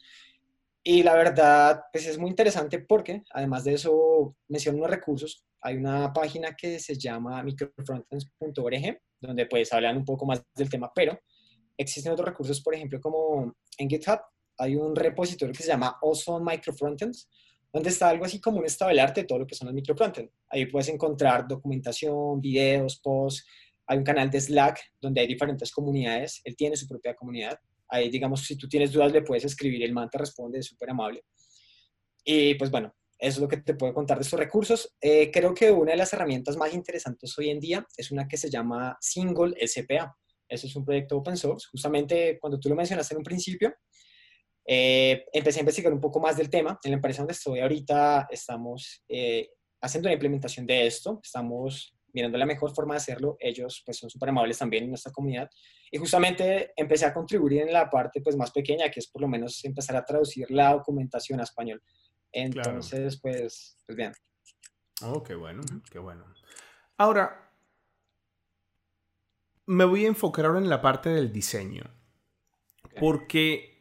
Y 0.82 1.02
la 1.02 1.14
verdad, 1.14 1.84
pues 1.90 2.06
es 2.06 2.18
muy 2.18 2.28
interesante 2.28 2.80
porque 2.80 3.22
además 3.30 3.64
de 3.64 3.72
eso 3.72 4.36
menciona 4.48 4.76
unos 4.76 4.90
recursos. 4.90 5.46
Hay 5.62 5.76
una 5.76 6.12
página 6.12 6.54
que 6.54 6.78
se 6.78 6.98
llama 6.98 7.42
microfrontends.org, 7.42 9.00
donde 9.18 9.46
pues 9.46 9.72
hablan 9.72 9.96
un 9.96 10.04
poco 10.04 10.26
más 10.26 10.44
del 10.54 10.68
tema, 10.68 10.92
pero 10.94 11.18
existen 11.78 12.12
otros 12.12 12.28
recursos, 12.28 12.60
por 12.60 12.74
ejemplo, 12.74 13.00
como 13.00 13.54
en 13.78 13.88
GitHub 13.88 14.20
hay 14.58 14.76
un 14.76 14.94
repositorio 14.94 15.54
que 15.54 15.62
se 15.62 15.70
llama 15.70 15.98
Awesome 16.02 16.44
Microfrontends, 16.44 17.30
donde 17.72 17.90
está 17.90 18.08
algo 18.08 18.24
así 18.24 18.40
como 18.40 18.58
un 18.58 18.66
estado 18.66 18.88
del 18.88 19.00
arte 19.00 19.22
de 19.22 19.26
todo 19.26 19.40
lo 19.40 19.46
que 19.46 19.54
son 19.54 19.66
los 19.66 19.74
microfrontend. 19.74 20.30
Ahí 20.48 20.66
puedes 20.66 20.88
encontrar 20.88 21.46
documentación, 21.46 22.40
videos, 22.40 23.00
posts. 23.00 23.46
Hay 23.86 23.98
un 23.98 24.04
canal 24.04 24.30
de 24.30 24.40
Slack 24.40 24.80
donde 25.00 25.20
hay 25.20 25.26
diferentes 25.26 25.70
comunidades. 25.70 26.40
Él 26.44 26.56
tiene 26.56 26.76
su 26.76 26.86
propia 26.86 27.14
comunidad. 27.14 27.58
Ahí, 27.88 28.08
digamos, 28.08 28.44
si 28.44 28.56
tú 28.56 28.68
tienes 28.68 28.92
dudas, 28.92 29.12
le 29.12 29.22
puedes 29.22 29.44
escribir. 29.44 29.82
El 29.82 29.92
man 29.92 30.08
te 30.10 30.18
responde, 30.18 30.58
es 30.58 30.66
súper 30.66 30.90
amable. 30.90 31.22
Y 32.24 32.54
pues 32.54 32.70
bueno, 32.70 32.92
eso 33.18 33.38
es 33.38 33.42
lo 33.42 33.48
que 33.48 33.58
te 33.58 33.74
puedo 33.74 33.94
contar 33.94 34.18
de 34.18 34.24
estos 34.24 34.38
recursos. 34.38 34.94
Eh, 35.00 35.30
creo 35.30 35.54
que 35.54 35.70
una 35.70 35.92
de 35.92 35.96
las 35.96 36.12
herramientas 36.12 36.56
más 36.56 36.74
interesantes 36.74 37.36
hoy 37.38 37.50
en 37.50 37.60
día 37.60 37.86
es 37.96 38.10
una 38.10 38.28
que 38.28 38.36
se 38.36 38.50
llama 38.50 38.96
Single 39.00 39.54
SPA. 39.66 40.16
Eso 40.48 40.66
es 40.66 40.76
un 40.76 40.84
proyecto 40.84 41.16
open 41.16 41.36
source. 41.36 41.66
Justamente 41.70 42.38
cuando 42.40 42.58
tú 42.58 42.68
lo 42.68 42.74
mencionaste 42.74 43.14
en 43.14 43.18
un 43.18 43.24
principio, 43.24 43.74
eh, 44.66 45.26
empecé 45.32 45.60
a 45.60 45.62
investigar 45.62 45.92
un 45.92 46.00
poco 46.00 46.18
más 46.20 46.36
del 46.36 46.50
tema. 46.50 46.78
En 46.82 46.90
la 46.90 46.96
empresa 46.96 47.22
donde 47.22 47.34
estoy 47.34 47.60
ahorita 47.60 48.26
estamos 48.30 49.04
eh, 49.08 49.50
haciendo 49.80 50.08
la 50.08 50.14
implementación 50.14 50.66
de 50.66 50.86
esto, 50.86 51.20
estamos 51.22 51.94
mirando 52.12 52.38
la 52.38 52.46
mejor 52.46 52.74
forma 52.74 52.94
de 52.94 52.98
hacerlo. 52.98 53.36
Ellos 53.38 53.82
pues 53.84 53.98
son 53.98 54.10
súper 54.10 54.30
amables 54.30 54.58
también 54.58 54.84
en 54.84 54.90
nuestra 54.90 55.12
comunidad. 55.12 55.48
Y 55.90 55.98
justamente 55.98 56.72
empecé 56.74 57.06
a 57.06 57.14
contribuir 57.14 57.62
en 57.62 57.72
la 57.72 57.88
parte 57.88 58.20
pues 58.20 58.36
más 58.36 58.50
pequeña, 58.50 58.90
que 58.90 59.00
es 59.00 59.06
por 59.06 59.22
lo 59.22 59.28
menos 59.28 59.64
empezar 59.64 59.96
a 59.96 60.04
traducir 60.04 60.50
la 60.50 60.72
documentación 60.72 61.38
a 61.40 61.44
español. 61.44 61.80
Entonces, 62.32 63.20
pues, 63.20 63.78
pues 63.86 63.96
bien. 63.96 64.12
Oh, 65.02 65.22
qué 65.22 65.34
bueno, 65.34 65.62
qué 65.90 65.98
bueno. 65.98 66.24
Ahora, 66.96 67.52
me 69.66 69.84
voy 69.84 70.06
a 70.06 70.08
enfocar 70.08 70.46
ahora 70.46 70.58
en 70.58 70.68
la 70.68 70.80
parte 70.80 71.10
del 71.10 71.32
diseño. 71.32 71.84
Porque 72.98 73.75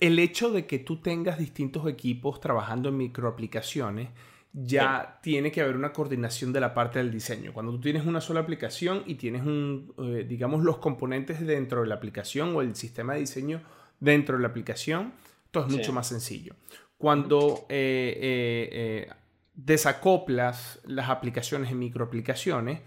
el 0.00 0.18
hecho 0.18 0.50
de 0.50 0.66
que 0.66 0.78
tú 0.78 0.98
tengas 0.98 1.38
distintos 1.38 1.88
equipos 1.88 2.40
trabajando 2.40 2.90
en 2.90 2.96
microaplicaciones, 2.98 4.10
ya 4.52 5.20
tiene 5.22 5.52
que 5.52 5.60
haber 5.60 5.76
una 5.76 5.92
coordinación 5.92 6.52
de 6.52 6.60
la 6.60 6.74
parte 6.74 6.98
del 6.98 7.10
diseño. 7.10 7.52
Cuando 7.52 7.72
tú 7.72 7.80
tienes 7.80 8.04
una 8.04 8.20
sola 8.20 8.40
aplicación 8.40 9.04
y 9.06 9.14
tienes 9.14 9.42
un, 9.42 9.94
eh, 9.98 10.26
digamos, 10.28 10.64
los 10.64 10.78
componentes 10.78 11.44
dentro 11.46 11.82
de 11.82 11.86
la 11.86 11.94
aplicación 11.94 12.54
o 12.56 12.60
el 12.60 12.74
sistema 12.74 13.14
de 13.14 13.20
diseño 13.20 13.62
dentro 14.00 14.36
de 14.36 14.42
la 14.42 14.48
aplicación, 14.48 15.12
todo 15.50 15.66
es 15.66 15.72
mucho 15.72 15.92
más 15.92 16.08
sencillo. 16.08 16.54
Cuando 16.98 17.66
eh, 17.68 18.68
eh, 18.72 19.12
desacoplas 19.54 20.80
las 20.84 21.08
aplicaciones 21.08 21.70
en 21.70 21.78
microaplicaciones, 21.78 22.80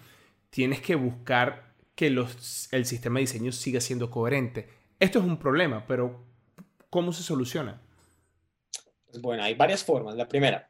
tienes 0.49 0.81
que 0.81 0.95
buscar 0.95 1.73
que 1.95 2.09
los, 2.09 2.67
el 2.71 2.85
sistema 2.85 3.19
de 3.19 3.21
diseño 3.21 3.51
siga 3.51 3.79
siendo 3.79 4.11
coherente. 4.11 4.67
Esto 4.99 5.19
es 5.19 5.25
un 5.25 5.37
problema, 5.37 5.85
pero 5.87 6.32
¿Cómo 6.93 7.11
se 7.11 7.23
soluciona? 7.23 7.81
Pues 9.07 9.19
bueno, 9.19 9.41
hay 9.41 9.55
varias 9.55 9.83
formas. 9.83 10.13
La 10.13 10.27
primera, 10.27 10.69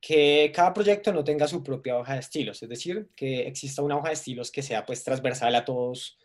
que 0.00 0.52
cada 0.54 0.72
proyecto 0.72 1.12
no 1.12 1.24
tenga 1.24 1.48
su 1.48 1.64
propia 1.64 1.98
hoja 1.98 2.12
de 2.12 2.20
estilos, 2.20 2.62
es 2.62 2.68
decir, 2.68 3.10
que 3.16 3.48
exista 3.48 3.82
una 3.82 3.96
hoja 3.96 4.06
de 4.06 4.14
estilos 4.14 4.52
que 4.52 4.62
sea 4.62 4.86
pues 4.86 5.02
transversal 5.02 5.52
a 5.56 5.64
todos 5.64 6.16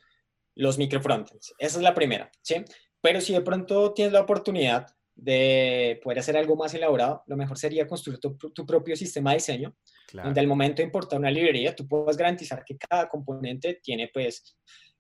los 0.54 0.78
microfrontends. 0.78 1.56
Esa 1.58 1.78
es 1.78 1.84
la 1.84 1.96
primera, 1.96 2.30
¿sí? 2.44 2.64
Pero 3.02 3.22
si 3.22 3.34
de 3.34 3.42
pronto 3.42 3.92
tienes 3.92 4.14
la 4.14 4.22
oportunidad 4.22 4.86
de 5.16 6.00
poder 6.04 6.20
hacer 6.20 6.38
algo 6.38 6.56
más 6.56 6.72
elaborado, 6.76 7.24
lo 7.26 7.38
mejor 7.38 7.58
sería 7.58 7.88
construir 7.88 8.20
tu, 8.20 8.38
propio 8.68 8.96
sistema 8.96 9.32
de 9.32 9.38
diseño, 9.38 9.76
donde 10.14 10.40
al 10.40 10.48
momento 10.48 10.84
de 10.84 10.86
importar 10.86 11.18
una 11.18 11.32
librería, 11.32 11.76
tú 11.76 11.88
puedas 11.88 12.18
garantizar 12.18 12.64
que 12.64 12.78
cada 12.78 13.10
componente 13.10 13.80
tiene 13.82 14.12
pues 14.14 14.56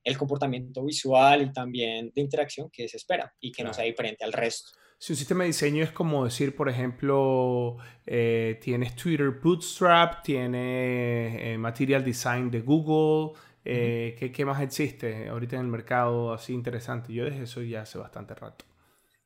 el 0.05 0.17
comportamiento 0.17 0.85
visual 0.85 1.41
y 1.41 1.51
también 1.51 2.13
de 2.15 2.21
interacción 2.21 2.69
que 2.69 2.87
se 2.87 2.95
espera 2.95 3.33
y 3.41 3.51
que 3.51 3.63
no 3.63 3.73
sea 3.73 3.83
diferente 3.83 4.23
al 4.23 4.31
resto. 4.31 4.71
Si 4.97 5.11
un 5.11 5.17
sistema 5.17 5.43
de 5.43 5.47
diseño 5.47 5.83
es 5.83 5.91
como 5.91 6.23
decir, 6.23 6.55
por 6.55 6.69
ejemplo, 6.69 7.75
eh, 8.05 8.57
tienes 8.61 8.95
Twitter 8.95 9.31
Bootstrap, 9.31 10.23
tienes 10.23 11.35
eh, 11.41 11.57
Material 11.59 12.03
Design 12.05 12.49
de 12.49 12.61
Google, 12.61 13.37
Eh, 13.67 14.15
¿qué, 14.19 14.31
¿qué, 14.31 14.45
más 14.45 14.61
existe 14.61 15.27
ahorita 15.27 15.55
en 15.55 15.63
el 15.63 15.67
mercado 15.67 16.31
así 16.31 16.53
interesante? 16.53 17.11
Yo 17.11 17.25
desde 17.25 17.45
eso 17.45 17.63
ya 17.63 17.81
hace 17.81 17.97
bastante 17.97 18.35
rato. 18.35 18.63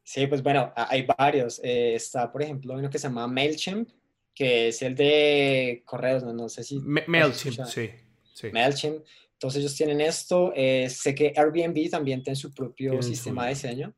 Sí, 0.01 0.27
pues 0.27 0.41
bueno, 0.41 0.71
hay 0.75 1.05
varios. 1.05 1.59
Eh, 1.61 1.95
está, 1.95 2.31
por 2.31 2.41
ejemplo, 2.41 2.73
uno 2.73 2.89
que 2.89 2.97
se 2.97 3.09
llama 3.09 3.27
MailChimp, 3.27 3.89
que 4.33 4.69
es 4.69 4.81
el 4.81 4.95
de 4.95 5.83
correos, 5.85 6.23
no, 6.23 6.31
no 6.31 6.47
sé 6.47 6.63
si... 6.63 6.79
MailChimp, 6.79 7.65
sí, 7.65 7.89
sí. 8.33 8.49
MailChimp. 8.53 9.03
Entonces 9.39 9.61
ellos 9.61 9.75
tienen 9.75 10.01
esto. 10.01 10.51
Eh, 10.53 10.89
sé 10.89 11.15
que 11.15 11.31
Airbnb 11.33 11.89
también 11.89 12.21
tiene 12.21 12.35
su 12.35 12.53
propio 12.53 13.01
sistema 13.01 13.45
de 13.45 13.51
diseño. 13.51 13.95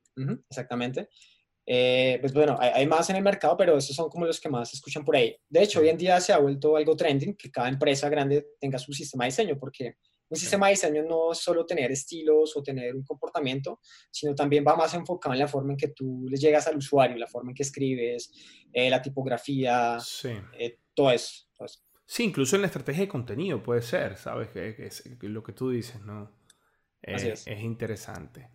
exactamente. 0.48 1.10
Eh, 1.66 2.18
pues 2.22 2.32
bueno, 2.32 2.58
hay, 2.60 2.86
más 2.86 3.10
en 3.10 3.16
el 3.16 3.24
mercado, 3.24 3.58
pero 3.58 3.76
esos 3.76 3.96
son 3.96 4.08
como 4.08 4.26
los 4.26 4.40
que 4.40 4.50
más 4.50 4.70
se 4.70 4.76
escuchan 4.76 5.04
por 5.04 5.16
ahí. 5.16 5.36
De 5.50 5.64
hecho, 5.64 5.80
hoy 5.80 5.90
en 5.90 5.98
día 5.98 6.22
se 6.22 6.32
ha 6.32 6.38
vuelto 6.38 6.76
algo 6.76 6.96
trending 6.96 7.36
que 7.36 7.50
cada 7.50 7.70
empresa 7.70 8.08
grande 8.08 8.50
tenga 8.60 8.78
su 8.78 8.94
sistema 8.94 9.24
de 9.24 9.30
diseño, 9.30 9.58
porque 9.58 9.96
un 10.30 10.38
sistema 10.38 10.68
de 10.68 10.74
diseño 10.74 11.04
no 11.04 11.32
es 11.32 11.40
solo 11.40 11.66
tener 11.66 11.92
estilos 11.92 12.56
o 12.56 12.62
tener 12.62 12.96
un 12.96 13.04
comportamiento, 13.04 13.80
sino 14.12 14.36
también 14.36 14.64
va 14.66 14.76
más 14.76 14.94
enfocado 14.94 15.34
en 15.34 15.40
la 15.40 15.48
forma 15.48 15.74
en 15.74 15.78
que 15.78 15.90
tú 15.90 16.26
le 16.30 16.38
llegas 16.38 16.68
al 16.68 16.78
usuario, 16.78 17.18
la 17.18 17.28
forma 17.28 17.52
en 17.52 17.56
que 17.56 17.64
escribes, 17.64 18.32
eh, 18.72 18.90
la 18.90 19.02
tipografía, 19.02 19.98
eh, 20.58 20.78
todo, 20.94 21.12
eso, 21.12 21.48
Sí, 22.12 22.25
incluso 22.25 22.58
en 22.58 22.63
la 22.63 22.68
estrategia 22.68 23.03
de 23.03 23.08
contenido 23.08 23.63
puede 23.63 23.82
ser, 23.82 24.18
¿sabes? 24.18 24.50
Que, 24.50 24.75
es 24.86 25.06
lo 25.22 25.41
que 25.41 25.53
tú 25.53 25.70
dices, 25.70 26.01
¿no? 26.01 26.30
es. 27.01 27.48
es. 27.48 27.62
interesante. 27.62 28.50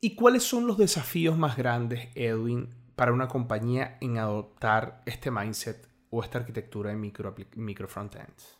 ¿Y 0.00 0.16
cuáles 0.16 0.42
son 0.42 0.66
los 0.66 0.78
desafíos 0.78 1.38
más 1.38 1.56
grandes, 1.56 2.08
Edwin, 2.16 2.70
para 2.96 3.12
una 3.12 3.28
compañía 3.28 3.98
en 4.00 4.18
adoptar 4.18 5.04
este 5.06 5.30
mindset 5.30 5.86
o 6.10 6.24
esta 6.24 6.38
arquitectura 6.38 6.90
de 6.90 6.96
micro, 6.96 7.36
micro 7.54 7.86
frontends? 7.86 8.58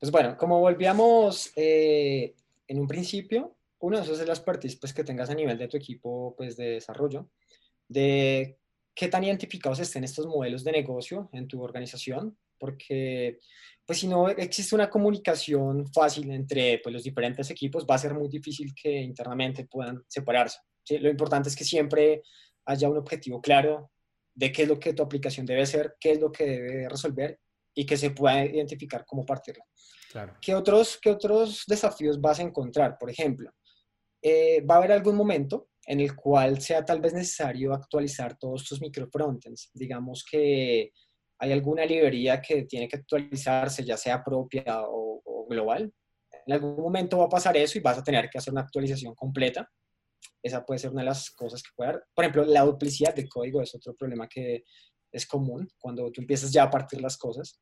Pues 0.00 0.10
bueno, 0.10 0.36
como 0.36 0.58
volvíamos 0.58 1.52
eh, 1.54 2.34
en 2.66 2.80
un 2.80 2.88
principio, 2.88 3.56
uno 3.78 3.98
de 3.98 4.02
esos 4.02 4.18
es 4.18 4.26
las 4.26 4.40
pues, 4.40 4.92
que 4.92 5.04
tengas 5.04 5.30
a 5.30 5.34
nivel 5.36 5.58
de 5.58 5.68
tu 5.68 5.76
equipo 5.76 6.34
pues, 6.36 6.56
de 6.56 6.70
desarrollo, 6.70 7.28
de 7.86 8.58
qué 8.94 9.08
tan 9.08 9.24
identificados 9.24 9.80
estén 9.80 10.04
estos 10.04 10.26
modelos 10.26 10.64
de 10.64 10.72
negocio 10.72 11.28
en 11.32 11.48
tu 11.48 11.62
organización, 11.62 12.36
porque 12.58 13.38
pues 13.84 13.98
si 13.98 14.06
no 14.06 14.28
existe 14.28 14.74
una 14.74 14.88
comunicación 14.88 15.86
fácil 15.92 16.30
entre 16.30 16.78
pues, 16.78 16.92
los 16.92 17.02
diferentes 17.02 17.50
equipos, 17.50 17.86
va 17.88 17.96
a 17.96 17.98
ser 17.98 18.14
muy 18.14 18.28
difícil 18.28 18.72
que 18.74 18.90
internamente 19.00 19.66
puedan 19.66 20.04
separarse. 20.06 20.60
Lo 21.00 21.10
importante 21.10 21.48
es 21.48 21.56
que 21.56 21.64
siempre 21.64 22.22
haya 22.66 22.88
un 22.88 22.98
objetivo 22.98 23.40
claro 23.40 23.90
de 24.34 24.52
qué 24.52 24.62
es 24.62 24.68
lo 24.68 24.78
que 24.78 24.94
tu 24.94 25.02
aplicación 25.02 25.46
debe 25.46 25.66
ser, 25.66 25.96
qué 25.98 26.12
es 26.12 26.20
lo 26.20 26.30
que 26.30 26.44
debe 26.44 26.88
resolver 26.88 27.40
y 27.74 27.84
que 27.84 27.96
se 27.96 28.10
pueda 28.10 28.44
identificar 28.44 29.04
cómo 29.06 29.24
partirla. 29.24 29.64
Claro. 30.10 30.36
¿Qué, 30.40 30.54
otros, 30.54 30.98
¿Qué 31.00 31.10
otros 31.10 31.64
desafíos 31.66 32.20
vas 32.20 32.38
a 32.38 32.42
encontrar? 32.42 32.98
Por 32.98 33.10
ejemplo, 33.10 33.50
eh, 34.20 34.60
va 34.62 34.76
a 34.76 34.78
haber 34.78 34.92
algún 34.92 35.16
momento 35.16 35.70
en 35.86 36.00
el 36.00 36.14
cual 36.14 36.60
sea 36.60 36.84
tal 36.84 37.00
vez 37.00 37.12
necesario 37.12 37.72
actualizar 37.72 38.38
todos 38.38 38.64
tus 38.64 38.80
micro 38.80 39.08
frontends. 39.10 39.70
Digamos 39.74 40.24
que 40.28 40.92
hay 41.38 41.52
alguna 41.52 41.84
librería 41.84 42.40
que 42.40 42.62
tiene 42.62 42.86
que 42.86 42.96
actualizarse, 42.96 43.84
ya 43.84 43.96
sea 43.96 44.22
propia 44.22 44.64
o, 44.86 45.46
global. 45.48 45.92
En 46.46 46.52
algún 46.52 46.76
momento 46.76 47.18
va 47.18 47.24
a 47.24 47.28
pasar 47.28 47.56
eso 47.56 47.78
y 47.78 47.82
vas 47.82 47.98
a 47.98 48.02
tener 48.02 48.30
que 48.30 48.38
hacer 48.38 48.52
una 48.52 48.62
actualización 48.62 49.14
completa. 49.14 49.68
Esa 50.40 50.64
puede 50.64 50.78
ser 50.78 50.90
una 50.90 51.02
de 51.02 51.06
las 51.06 51.30
cosas 51.30 51.62
que 51.62 51.70
puede 51.74 51.90
haber. 51.90 52.04
Por 52.14 52.24
ejemplo, 52.24 52.44
la 52.44 52.62
duplicidad 52.62 53.14
de 53.14 53.28
código 53.28 53.60
es 53.60 53.74
otro 53.74 53.94
problema 53.94 54.28
que 54.28 54.64
es 55.10 55.26
común 55.26 55.68
cuando 55.78 56.10
tú 56.10 56.20
empiezas 56.20 56.52
ya 56.52 56.64
a 56.64 56.70
partir 56.70 57.00
las 57.00 57.16
cosas. 57.16 57.60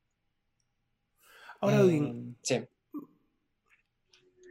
Ahora, 1.59 1.77
Edwin, 1.81 2.37
sí. 2.41 2.63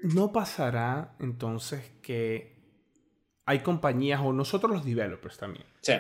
¿no 0.03 0.33
pasará 0.33 1.17
entonces 1.19 1.93
que 2.03 2.60
hay 3.51 3.59
compañías 3.61 4.21
o 4.23 4.33
nosotros 4.33 4.71
los 4.71 4.85
developers 4.85 5.37
también? 5.37 5.67
Sí. 5.81 5.95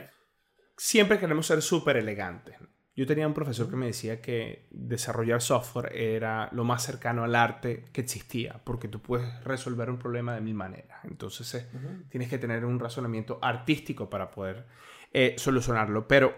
Siempre 0.76 1.18
queremos 1.18 1.46
ser 1.46 1.60
súper 1.62 1.96
elegantes. 1.96 2.56
Yo 2.94 3.06
tenía 3.06 3.26
un 3.26 3.34
profesor 3.34 3.68
que 3.68 3.74
me 3.74 3.86
decía 3.86 4.20
que 4.20 4.68
desarrollar 4.70 5.42
software 5.42 5.96
era 5.96 6.48
lo 6.52 6.62
más 6.64 6.84
cercano 6.84 7.24
al 7.24 7.34
arte 7.34 7.86
que 7.92 8.02
existía, 8.02 8.60
porque 8.62 8.86
tú 8.86 9.00
puedes 9.00 9.42
resolver 9.42 9.90
un 9.90 9.98
problema 9.98 10.34
de 10.34 10.40
mil 10.40 10.54
maneras. 10.54 11.04
Entonces 11.04 11.54
eh, 11.54 11.66
tienes 12.08 12.28
que 12.28 12.38
tener 12.38 12.64
un 12.64 12.78
razonamiento 12.78 13.40
artístico 13.42 14.08
para 14.08 14.30
poder 14.30 14.66
eh, 15.12 15.34
solucionarlo. 15.36 16.06
Pero 16.06 16.36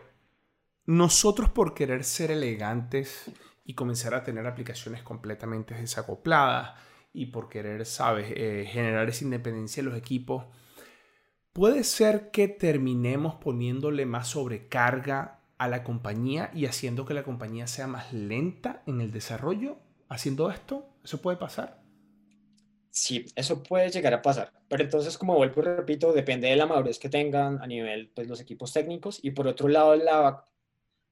nosotros 0.87 1.50
por 1.50 1.74
querer 1.74 2.04
ser 2.04 2.30
elegantes 2.30 3.30
y 3.66 3.74
comenzar 3.74 4.14
a 4.14 4.22
tener 4.22 4.46
aplicaciones 4.46 5.02
completamente 5.02 5.74
desacopladas 5.74 6.72
y 7.12 7.26
por 7.26 7.50
querer, 7.50 7.84
sabes, 7.84 8.32
eh, 8.34 8.66
generar 8.66 9.10
esa 9.10 9.24
independencia 9.24 9.82
en 9.82 9.87
los 9.87 9.98
equipos, 9.98 10.46
puede 11.52 11.84
ser 11.84 12.30
que 12.30 12.48
terminemos 12.48 13.34
poniéndole 13.36 14.06
más 14.06 14.28
sobrecarga 14.28 15.40
a 15.58 15.68
la 15.68 15.84
compañía 15.84 16.50
y 16.54 16.66
haciendo 16.66 17.04
que 17.04 17.14
la 17.14 17.22
compañía 17.22 17.66
sea 17.66 17.86
más 17.86 18.12
lenta 18.12 18.82
en 18.86 19.00
el 19.00 19.12
desarrollo 19.12 19.76
haciendo 20.12 20.50
esto? 20.50 20.86
¿Eso 21.04 21.20
puede 21.20 21.36
pasar? 21.36 21.82
Sí, 22.90 23.24
eso 23.34 23.62
puede 23.62 23.90
llegar 23.90 24.12
a 24.12 24.20
pasar. 24.20 24.52
Pero 24.68 24.84
entonces, 24.84 25.16
como 25.16 25.34
vuelvo 25.34 25.62
y 25.62 25.64
repito, 25.64 26.12
depende 26.12 26.48
de 26.48 26.56
la 26.56 26.66
madurez 26.66 26.98
que 26.98 27.08
tengan 27.08 27.60
a 27.62 27.66
nivel, 27.66 28.10
pues, 28.14 28.28
los 28.28 28.40
equipos 28.40 28.72
técnicos 28.72 29.18
y 29.22 29.30
por 29.30 29.46
otro 29.46 29.68
lado, 29.68 29.96
la, 29.96 30.46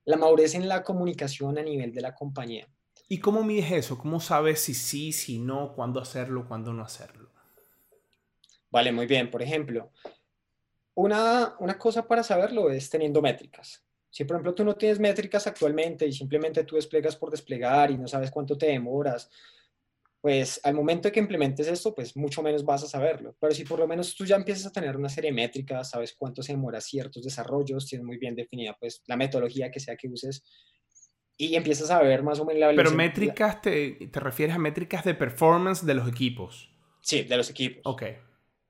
la 0.05 0.17
madurez 0.17 0.55
en 0.55 0.69
la 0.69 0.83
comunicación 0.83 1.59
a 1.59 1.63
nivel 1.63 1.95
de 1.95 2.03
la 2.03 2.15
compañía. 2.15 2.69
¿Y 3.09 3.19
cómo 3.19 3.43
mides 3.43 3.73
eso? 3.73 3.99
¿Cómo 3.99 4.21
sabes 4.21 4.61
si 4.61 4.75
sí, 4.75 5.13
si 5.13 5.39
no, 5.39 5.73
cuándo 5.73 6.01
hacerlo, 6.01 6.47
cuándo 6.47 6.73
no 6.73 6.83
hacerlo? 6.83 7.31
Vale, 8.71 8.93
muy 8.93 9.07
bien. 9.07 9.31
Por 9.31 9.43
ejemplo, 9.43 9.91
una, 11.01 11.57
una 11.61 11.79
cosa 11.79 12.07
para 12.07 12.23
saberlo 12.23 12.71
es 12.71 12.91
teniendo 12.91 13.23
métricas. 13.23 13.85
Si, 14.11 14.25
por 14.25 14.37
ejemplo, 14.37 14.55
tú 14.55 14.65
no 14.65 14.75
tienes 14.75 14.99
métricas 14.99 15.47
actualmente 15.47 16.07
y 16.07 16.13
simplemente 16.13 16.65
tú 16.65 16.77
desplegas 16.77 17.17
por 17.17 17.31
desplegar 17.31 17.91
y 17.91 17.97
no 17.97 18.09
sabes 18.09 18.31
cuánto 18.31 18.59
te 18.59 18.67
demoras, 18.67 19.31
pues 20.21 20.61
al 20.65 20.75
momento 20.75 21.09
de 21.09 21.13
que 21.13 21.21
implementes 21.21 21.69
esto, 21.69 21.95
pues 21.95 22.17
mucho 22.17 22.43
menos 22.43 22.65
vas 22.65 22.83
a 22.83 22.89
saberlo. 22.89 23.37
Pero 23.41 23.55
si 23.55 23.65
por 23.65 23.79
lo 23.79 23.87
menos 23.87 24.15
tú 24.15 24.27
ya 24.27 24.37
empiezas 24.37 24.67
a 24.67 24.73
tener 24.73 24.97
una 24.97 25.09
serie 25.09 25.31
de 25.31 25.37
métricas, 25.37 25.91
sabes 25.91 26.15
cuánto 26.19 26.43
se 26.43 26.53
demora 26.53 26.81
ciertos 26.81 27.23
desarrollos, 27.23 27.87
tienes 27.87 28.05
muy 28.05 28.19
bien 28.19 28.35
definida 28.35 28.77
pues 28.79 29.03
la 29.07 29.17
metodología 29.17 29.71
que 29.71 29.81
sea 29.81 29.97
que 29.97 30.09
uses 30.09 30.43
y 31.39 31.55
empiezas 31.55 31.91
a 31.91 32.03
ver 32.03 32.23
más 32.23 32.39
o 32.39 32.45
menos 32.45 32.61
la 32.61 32.75
Pero 32.75 32.91
métricas, 32.91 33.63
te, 33.63 33.93
te 33.93 34.21
refieres 34.21 34.57
a 34.57 34.59
métricas 34.59 35.05
de 35.05 35.15
performance 35.15 35.87
de 35.87 35.95
los 35.95 36.07
equipos. 36.07 36.71
Sí, 37.01 37.23
de 37.23 37.37
los 37.39 37.49
equipos. 37.49 37.81
Ok. 37.87 38.03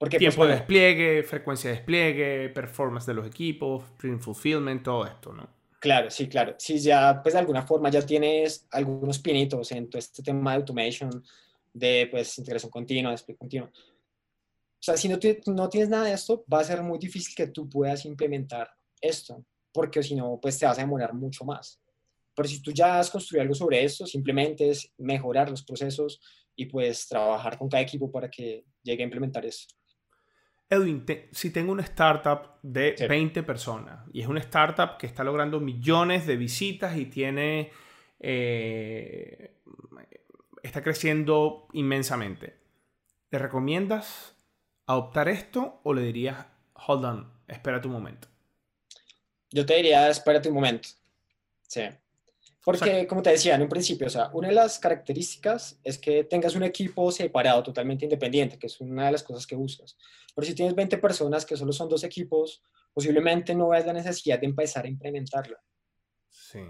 Porque, 0.01 0.17
Tiempo 0.17 0.39
pues, 0.39 0.49
de 0.49 0.55
despliegue, 0.55 1.23
frecuencia 1.25 1.69
de 1.69 1.77
despliegue, 1.77 2.49
performance 2.49 3.05
de 3.05 3.13
los 3.13 3.27
equipos, 3.27 3.85
print 3.99 4.19
fulfillment, 4.19 4.83
todo 4.83 5.05
esto, 5.05 5.31
¿no? 5.31 5.47
Claro, 5.79 6.11
sí, 6.11 6.27
claro. 6.27 6.55
Si 6.57 6.79
ya, 6.79 7.21
pues 7.23 7.35
de 7.35 7.41
alguna 7.41 7.67
forma 7.67 7.91
ya 7.91 8.01
tienes 8.01 8.67
algunos 8.71 9.19
pinitos 9.19 9.71
en 9.73 9.91
todo 9.91 9.99
este 9.99 10.23
tema 10.23 10.53
de 10.53 10.57
automation, 10.57 11.11
de 11.75 12.09
pues 12.11 12.39
integración 12.39 12.71
continua, 12.71 13.11
despliegue 13.11 13.37
continuo. 13.41 13.69
O 13.69 14.83
sea, 14.83 14.97
si 14.97 15.07
no, 15.07 15.19
no 15.49 15.69
tienes 15.69 15.91
nada 15.91 16.05
de 16.05 16.15
esto, 16.15 16.47
va 16.51 16.61
a 16.61 16.65
ser 16.65 16.83
muy 16.83 16.99
difícil 16.99 17.35
que 17.35 17.49
tú 17.49 17.69
puedas 17.69 18.07
implementar 18.07 18.71
esto, 19.03 19.45
porque 19.71 20.03
si 20.03 20.15
no, 20.15 20.39
pues 20.41 20.59
te 20.59 20.65
vas 20.65 20.79
a 20.79 20.81
demorar 20.81 21.13
mucho 21.13 21.45
más. 21.45 21.79
Pero 22.35 22.49
si 22.49 22.63
tú 22.63 22.73
ya 22.73 23.01
has 23.01 23.11
construido 23.11 23.43
algo 23.43 23.55
sobre 23.55 23.85
esto, 23.85 24.07
simplemente 24.07 24.71
es 24.71 24.91
mejorar 24.97 25.51
los 25.51 25.63
procesos 25.63 26.23
y 26.57 26.65
pues 26.65 27.07
trabajar 27.07 27.59
con 27.59 27.69
cada 27.69 27.83
equipo 27.83 28.11
para 28.11 28.31
que 28.31 28.65
llegue 28.83 29.03
a 29.03 29.05
implementar 29.05 29.45
eso. 29.45 29.67
Edwin, 30.71 31.05
si 31.33 31.51
tengo 31.51 31.73
una 31.73 31.83
startup 31.83 32.59
de 32.63 32.95
20 33.09 33.43
personas 33.43 34.07
y 34.13 34.23
es 34.23 34.29
una 34.29 34.39
startup 34.39 34.97
que 34.99 35.07
está 35.07 35.25
logrando 35.25 35.59
millones 35.59 36.27
de 36.27 36.37
visitas 36.37 36.97
y 36.97 37.07
tiene. 37.07 37.73
Eh, 38.21 39.57
está 40.63 40.83
creciendo 40.83 41.67
inmensamente, 41.73 42.57
¿le 43.31 43.39
recomiendas 43.39 44.37
adoptar 44.87 45.29
esto 45.29 45.81
o 45.85 45.95
le 45.95 46.03
dirías, 46.03 46.47
hold 46.87 47.05
on, 47.05 47.33
espera 47.49 47.81
tu 47.81 47.89
momento? 47.89 48.29
Yo 49.51 49.67
te 49.67 49.77
diría, 49.77 50.09
espera 50.09 50.41
tu 50.41 50.53
momento. 50.53 50.89
Sí. 51.67 51.83
Porque, 52.63 53.07
como 53.07 53.23
te 53.23 53.31
decía 53.31 53.55
en 53.55 53.63
un 53.63 53.69
principio, 53.69 54.07
o 54.07 54.11
sea, 54.11 54.31
una 54.35 54.49
de 54.49 54.55
las 54.55 54.79
características 54.79 55.81
es 55.83 55.97
que 55.99 56.25
tengas 56.25 56.55
un 56.55 56.63
equipo 56.63 57.11
separado, 57.11 57.63
totalmente 57.63 58.05
independiente, 58.05 58.59
que 58.59 58.67
es 58.67 58.81
una 58.81 59.07
de 59.07 59.13
las 59.13 59.23
cosas 59.23 59.47
que 59.47 59.57
buscas. 59.57 59.97
Pero 60.35 60.47
si 60.47 60.55
tienes 60.55 60.75
20 60.75 60.99
personas 60.99 61.47
que 61.47 61.57
solo 61.57 61.73
son 61.73 61.89
dos 61.89 62.05
equipos, 62.05 62.63
posiblemente 62.93 63.55
no 63.55 63.71
veas 63.71 63.87
la 63.87 63.95
necesidad 63.95 64.39
de 64.39 64.47
empezar 64.47 64.85
a 64.85 64.89
implementarlo. 64.89 65.57
Sí. 66.29 66.61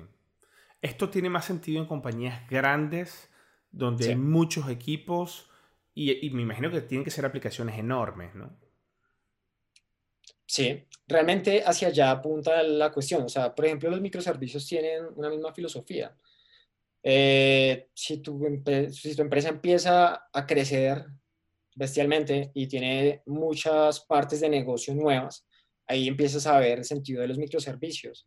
Esto 0.81 1.11
tiene 1.11 1.29
más 1.29 1.45
sentido 1.45 1.81
en 1.81 1.89
compañías 1.89 2.49
grandes, 2.49 3.29
donde 3.73 4.11
hay 4.11 4.17
muchos 4.17 4.69
equipos 4.69 5.51
y, 5.93 6.25
y 6.25 6.31
me 6.31 6.43
imagino 6.43 6.71
que 6.71 6.81
tienen 6.83 7.05
que 7.05 7.11
ser 7.11 7.27
aplicaciones 7.27 7.79
enormes, 7.79 8.35
¿no? 8.35 8.57
Sí, 10.51 10.85
realmente 11.07 11.63
hacia 11.65 11.87
allá 11.89 12.11
apunta 12.11 12.61
la 12.65 12.91
cuestión. 12.91 13.23
O 13.23 13.29
sea, 13.29 13.55
por 13.55 13.67
ejemplo, 13.67 13.89
los 13.89 14.01
microservicios 14.01 14.67
tienen 14.67 15.07
una 15.15 15.31
misma 15.31 15.55
filosofía. 15.55 16.13
Eh, 17.05 17.89
si, 17.95 18.19
tu 18.19 18.61
si 18.91 19.15
tu 19.15 19.23
empresa 19.23 19.49
empieza 19.49 20.29
a 20.33 20.47
crecer 20.49 21.07
bestialmente 21.77 22.51
y 22.53 22.67
tiene 22.67 23.23
muchas 23.27 24.01
partes 24.01 24.41
de 24.41 24.49
negocio 24.49 24.93
nuevas, 24.93 25.47
ahí 25.87 26.09
empiezas 26.09 26.49
a 26.49 26.59
ver 26.59 26.79
el 26.79 26.85
sentido 26.85 27.21
de 27.23 27.29
los 27.29 27.39
microservicios. 27.39 28.27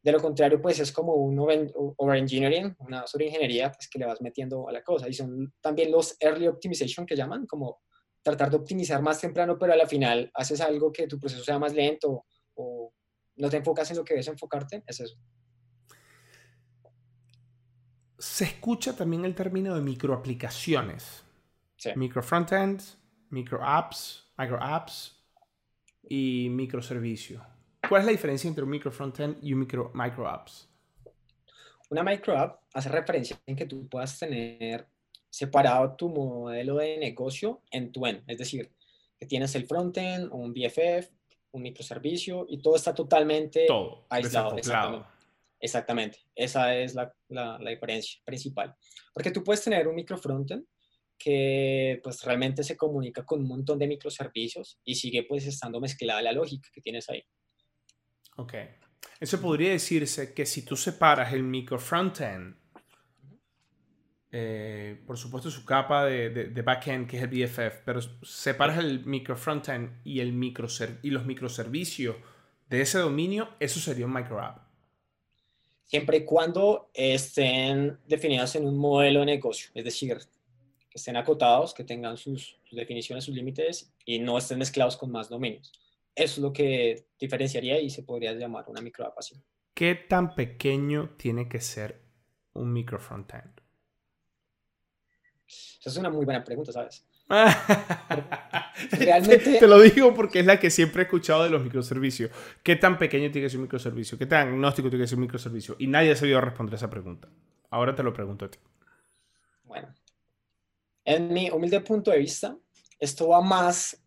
De 0.00 0.12
lo 0.12 0.20
contrario, 0.20 0.62
pues 0.62 0.78
es 0.78 0.92
como 0.92 1.14
un 1.14 1.36
overengineering, 1.96 2.76
una 2.78 3.08
sobreingeniería 3.08 3.72
pues, 3.72 3.88
que 3.88 3.98
le 3.98 4.06
vas 4.06 4.20
metiendo 4.20 4.68
a 4.68 4.72
la 4.72 4.84
cosa. 4.84 5.08
Y 5.08 5.14
son 5.14 5.52
también 5.60 5.90
los 5.90 6.16
early 6.20 6.46
optimization 6.46 7.04
que 7.04 7.16
llaman, 7.16 7.44
como 7.44 7.80
tratar 8.26 8.50
de 8.50 8.56
optimizar 8.56 9.00
más 9.02 9.20
temprano, 9.20 9.56
pero 9.56 9.72
a 9.72 9.76
la 9.76 9.86
final 9.86 10.28
haces 10.34 10.60
algo 10.60 10.90
que 10.90 11.06
tu 11.06 11.20
proceso 11.20 11.44
sea 11.44 11.60
más 11.60 11.72
lento 11.72 12.26
o 12.54 12.92
no 13.36 13.48
te 13.48 13.58
enfocas 13.58 13.88
en 13.92 13.98
lo 13.98 14.04
que 14.04 14.14
debes 14.14 14.26
enfocarte, 14.26 14.82
es 14.84 14.98
eso. 14.98 15.16
Se 18.18 18.44
escucha 18.46 18.96
también 18.96 19.24
el 19.24 19.36
término 19.36 19.76
de 19.76 19.80
microaplicaciones. 19.80 21.22
Sí. 21.76 21.90
Micro 21.94 22.20
frontends, 22.20 22.98
micro 23.30 23.62
apps, 23.62 24.26
micro 24.36 24.60
apps 24.60 25.22
y 26.02 26.48
microservicio. 26.50 27.46
¿Cuál 27.88 28.00
es 28.00 28.06
la 28.06 28.12
diferencia 28.12 28.48
entre 28.48 28.64
un 28.64 28.70
micro 28.70 28.90
frontend 28.90 29.38
y 29.40 29.52
un 29.52 29.60
micro, 29.60 29.92
micro 29.94 30.28
apps? 30.28 30.68
Una 31.90 32.02
micro 32.02 32.36
app 32.36 32.62
hace 32.74 32.88
referencia 32.88 33.40
en 33.46 33.54
que 33.54 33.66
tú 33.66 33.88
puedas 33.88 34.18
tener 34.18 34.88
separado 35.30 35.96
tu 35.96 36.08
modelo 36.08 36.76
de 36.76 36.98
negocio 36.98 37.62
en 37.70 37.92
tu 37.92 38.06
end, 38.06 38.22
es 38.26 38.38
decir, 38.38 38.72
que 39.18 39.26
tienes 39.26 39.54
el 39.54 39.66
frontend 39.66 40.30
un 40.32 40.52
BFF, 40.52 41.10
un 41.52 41.62
microservicio 41.62 42.46
y 42.48 42.58
todo 42.58 42.76
está 42.76 42.94
totalmente 42.94 43.66
aislado. 44.10 44.56
Exactamente. 44.56 45.08
exactamente. 45.60 46.18
Esa 46.34 46.76
es 46.76 46.94
la, 46.94 47.12
la, 47.28 47.58
la, 47.58 47.70
diferencia 47.70 48.20
principal. 48.24 48.74
Porque 49.12 49.30
tú 49.30 49.42
puedes 49.42 49.64
tener 49.64 49.88
un 49.88 49.94
micro 49.94 50.18
frontend 50.18 50.66
que 51.18 51.98
pues 52.02 52.22
realmente 52.24 52.62
se 52.62 52.76
comunica 52.76 53.24
con 53.24 53.40
un 53.40 53.48
montón 53.48 53.78
de 53.78 53.86
microservicios 53.86 54.78
y 54.84 54.96
sigue 54.96 55.22
pues 55.22 55.46
estando 55.46 55.80
mezclada 55.80 56.20
la 56.20 56.32
lógica 56.32 56.68
que 56.72 56.82
tienes 56.82 57.08
ahí. 57.08 57.22
Ok. 58.36 58.54
Eso 59.18 59.40
podría 59.40 59.70
decirse 59.70 60.34
que 60.34 60.44
si 60.44 60.62
tú 60.62 60.76
separas 60.76 61.32
el 61.32 61.42
micro 61.42 61.78
frontend, 61.78 62.56
eh, 64.32 65.00
por 65.06 65.16
supuesto 65.16 65.50
su 65.50 65.64
capa 65.64 66.04
de, 66.04 66.30
de, 66.30 66.62
backend 66.62 67.08
que 67.08 67.16
es 67.16 67.22
el 67.22 67.28
BFF, 67.28 67.82
pero 67.84 68.00
separas 68.22 68.78
el 68.78 69.04
micro 69.06 69.36
frontend 69.36 70.00
y, 70.04 70.20
el 70.20 70.32
micro 70.32 70.68
y 71.02 71.10
los 71.10 71.24
microservicios 71.24 72.16
de 72.68 72.80
ese 72.80 72.98
dominio, 72.98 73.50
eso 73.60 73.78
sería 73.78 74.06
un 74.06 74.12
micro 74.12 74.40
app. 74.40 74.66
Siempre 75.84 76.18
y 76.18 76.24
cuando 76.24 76.90
estén 76.92 77.98
definidas 78.08 78.56
en 78.56 78.66
un 78.66 78.76
modelo 78.76 79.20
de 79.20 79.26
negocio, 79.26 79.70
es 79.72 79.84
decir, 79.84 80.18
que 80.90 80.98
estén 80.98 81.16
acotados, 81.16 81.72
que 81.72 81.84
tengan 81.84 82.16
sus, 82.16 82.58
sus 82.64 82.76
definiciones, 82.76 83.24
sus 83.24 83.34
límites 83.34 83.92
y 84.04 84.18
no 84.18 84.36
estén 84.36 84.58
mezclados 84.58 84.96
con 84.96 85.12
más 85.12 85.28
dominios. 85.28 85.72
Eso 86.16 86.34
es 86.34 86.38
lo 86.38 86.52
que 86.52 87.06
diferenciaría 87.20 87.78
y 87.78 87.90
se 87.90 88.02
podría 88.02 88.32
llamar 88.32 88.64
una 88.68 88.80
micro 88.80 89.12
así. 89.16 89.36
¿Qué 89.74 89.94
tan 89.94 90.34
pequeño 90.34 91.10
tiene 91.18 91.48
que 91.48 91.60
ser 91.60 92.00
un 92.54 92.72
micro 92.72 92.98
frontend? 92.98 93.55
Esa 95.46 95.90
es 95.90 95.96
una 95.96 96.10
muy 96.10 96.24
buena 96.24 96.42
pregunta, 96.42 96.72
¿sabes? 96.72 97.06
Realmente... 98.90 99.58
Te, 99.58 99.66
lo 99.66 99.80
digo 99.80 100.14
porque 100.14 100.40
es 100.40 100.46
la 100.46 100.58
que 100.58 100.70
siempre 100.70 101.02
he 101.02 101.04
escuchado 101.04 101.44
de 101.44 101.50
los 101.50 101.62
microservicios. 101.62 102.30
¿Qué 102.62 102.76
tan 102.76 102.98
pequeño 102.98 103.30
tiene 103.30 103.46
que 103.46 103.50
ser 103.50 103.58
un 103.58 103.64
microservicio? 103.64 104.18
¿Qué 104.18 104.26
tan 104.26 104.48
agnóstico 104.48 104.88
tiene 104.88 105.04
que 105.04 105.08
ser 105.08 105.18
un 105.18 105.22
microservicio? 105.22 105.76
Y 105.78 105.86
nadie 105.86 106.12
ha 106.12 106.16
sabido 106.16 106.40
responder 106.40 106.74
esa 106.74 106.90
pregunta. 106.90 107.28
Ahora 107.70 107.94
te 107.94 108.02
lo 108.02 108.12
pregunto 108.12 108.44
a 108.44 108.50
ti. 108.50 108.58
Bueno, 109.64 109.94
en 111.04 111.32
mi 111.32 111.50
humilde 111.50 111.80
punto 111.80 112.10
de 112.10 112.18
vista, 112.18 112.56
esto 112.98 113.28
va 113.28 113.40
más 113.40 114.00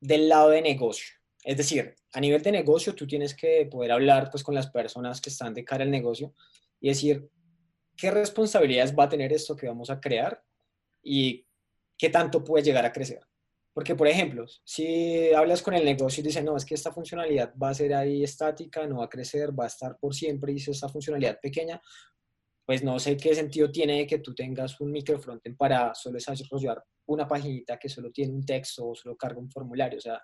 del 0.00 0.28
lado 0.28 0.50
de 0.50 0.62
negocio. 0.62 1.14
Es 1.44 1.56
decir, 1.56 1.94
a 2.12 2.20
nivel 2.20 2.42
de 2.42 2.52
negocio, 2.52 2.94
tú 2.94 3.06
tienes 3.06 3.34
que 3.34 3.66
poder 3.70 3.92
hablar 3.92 4.30
pues, 4.30 4.44
con 4.44 4.54
las 4.54 4.68
personas 4.68 5.20
que 5.20 5.30
están 5.30 5.54
de 5.54 5.64
cara 5.64 5.84
al 5.84 5.90
negocio 5.90 6.32
y 6.80 6.88
decir, 6.88 7.28
¿qué 7.96 8.10
responsabilidades 8.10 8.94
va 8.96 9.04
a 9.04 9.08
tener 9.08 9.32
esto 9.32 9.56
que 9.56 9.66
vamos 9.66 9.90
a 9.90 10.00
crear 10.00 10.42
y 11.02 11.46
qué 11.98 12.08
tanto 12.08 12.42
puede 12.42 12.64
llegar 12.64 12.84
a 12.84 12.92
crecer? 12.92 13.20
Porque, 13.74 13.94
por 13.94 14.06
ejemplo, 14.06 14.44
si 14.64 15.32
hablas 15.32 15.62
con 15.62 15.74
el 15.74 15.84
negocio 15.84 16.20
y 16.20 16.26
dicen, 16.26 16.44
no, 16.44 16.56
es 16.56 16.64
que 16.64 16.74
esta 16.74 16.92
funcionalidad 16.92 17.54
va 17.60 17.70
a 17.70 17.74
ser 17.74 17.94
ahí 17.94 18.22
estática, 18.22 18.86
no 18.86 18.98
va 18.98 19.06
a 19.06 19.08
crecer, 19.08 19.58
va 19.58 19.64
a 19.64 19.68
estar 19.68 19.96
por 19.98 20.14
siempre, 20.14 20.52
y 20.52 20.58
si 20.58 20.70
esta 20.70 20.88
funcionalidad 20.88 21.40
pequeña, 21.40 21.80
pues 22.66 22.84
no 22.84 22.98
sé 22.98 23.16
qué 23.16 23.34
sentido 23.34 23.70
tiene 23.70 24.06
que 24.06 24.18
tú 24.18 24.34
tengas 24.34 24.80
un 24.80 24.92
micro 24.92 25.18
frontend 25.18 25.56
para 25.56 25.94
solo 25.94 26.14
desarrollar 26.14 26.82
una 27.06 27.26
paginita 27.26 27.78
que 27.78 27.88
solo 27.88 28.10
tiene 28.10 28.32
un 28.32 28.44
texto 28.44 28.88
o 28.88 28.94
solo 28.94 29.16
carga 29.16 29.40
un 29.40 29.50
formulario. 29.50 29.98
O 29.98 30.00
sea, 30.00 30.22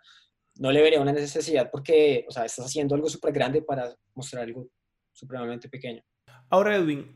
no 0.56 0.70
le 0.70 0.82
vería 0.82 1.00
una 1.00 1.12
necesidad 1.12 1.70
porque, 1.70 2.24
o 2.28 2.30
sea, 2.30 2.44
estás 2.44 2.66
haciendo 2.66 2.94
algo 2.94 3.08
súper 3.08 3.32
grande 3.32 3.62
para 3.62 3.94
mostrar 4.14 4.44
algo 4.44 4.68
supremamente 5.12 5.68
pequeño. 5.68 6.02
Ahora, 6.50 6.76
Edwin, 6.76 7.14